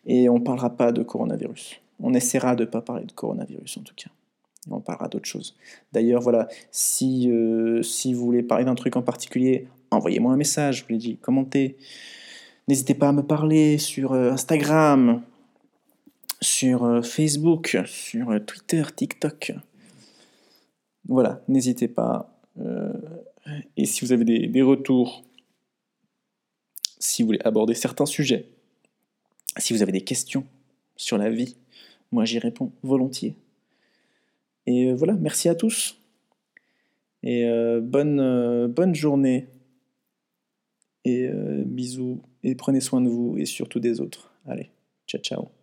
Et 0.06 0.30
on 0.30 0.39
parlera 0.39 0.71
pas 0.71 0.91
de 0.91 1.04
coronavirus. 1.04 1.80
On 2.00 2.15
essaiera 2.15 2.56
de 2.56 2.65
pas 2.65 2.82
parler 2.82 3.06
de 3.06 3.12
coronavirus 3.12 3.78
en 3.78 3.82
tout 3.82 3.93
cas. 3.95 4.10
On 4.69 4.80
parlera 4.80 5.08
d'autre 5.08 5.28
chose. 5.28 5.56
D'ailleurs, 5.91 6.21
voilà, 6.21 6.47
si, 6.71 7.30
euh, 7.30 7.84
si 7.84 8.13
vous 8.13 8.26
voulez 8.26 8.43
parler 8.43 8.65
d'un 8.65 8.76
truc 8.76 8.95
en 8.95 9.04
particulier, 9.04 9.67
envoyez-moi 9.91 10.34
un 10.34 10.38
message, 10.38 10.80
je 10.80 10.84
vous 10.84 10.89
l'ai 10.89 10.97
dit, 10.97 11.17
commentez. 11.17 11.78
N'hésitez 12.67 12.93
pas 12.95 13.10
à 13.10 13.12
me 13.12 13.24
parler 13.24 13.78
sur 13.78 14.13
euh, 14.13 14.32
Instagram, 14.32 15.21
sur 16.41 17.06
Facebook, 17.06 17.78
sur 17.86 18.43
Twitter, 18.45 18.84
TikTok. 18.95 19.54
Voilà, 21.08 21.41
n'hésitez 21.47 21.88
pas. 21.88 22.34
Et 23.78 23.86
si 23.86 24.06
vous 24.06 24.12
avez 24.12 24.26
des, 24.26 24.47
des 24.47 24.62
retours, 24.62 25.24
si 27.02 27.22
vous 27.22 27.28
voulez 27.28 27.42
aborder 27.44 27.74
certains 27.74 28.06
sujets, 28.06 28.48
si 29.58 29.74
vous 29.74 29.82
avez 29.82 29.92
des 29.92 30.02
questions 30.02 30.46
sur 30.96 31.18
la 31.18 31.30
vie, 31.30 31.58
moi 32.12 32.26
j'y 32.26 32.40
réponds 32.40 32.72
volontiers. 32.84 33.36
Et 34.68 34.86
euh, 34.86 34.96
voilà, 34.96 35.14
merci 35.14 35.50
à 35.50 35.56
tous. 35.56 35.98
Et 37.24 37.46
euh, 37.46 37.82
bonne, 37.82 38.20
euh, 38.20 38.68
bonne 38.68 38.96
journée. 38.96 39.48
Et 41.04 41.32
bisous. 41.66 42.22
Et 42.44 42.54
prenez 42.54 42.80
soin 42.80 43.02
de 43.02 43.10
vous 43.10 43.36
et 43.40 43.46
surtout 43.46 43.80
des 43.80 44.02
autres. 44.02 44.32
Allez, 44.46 44.70
ciao 45.08 45.20
ciao. 45.20 45.61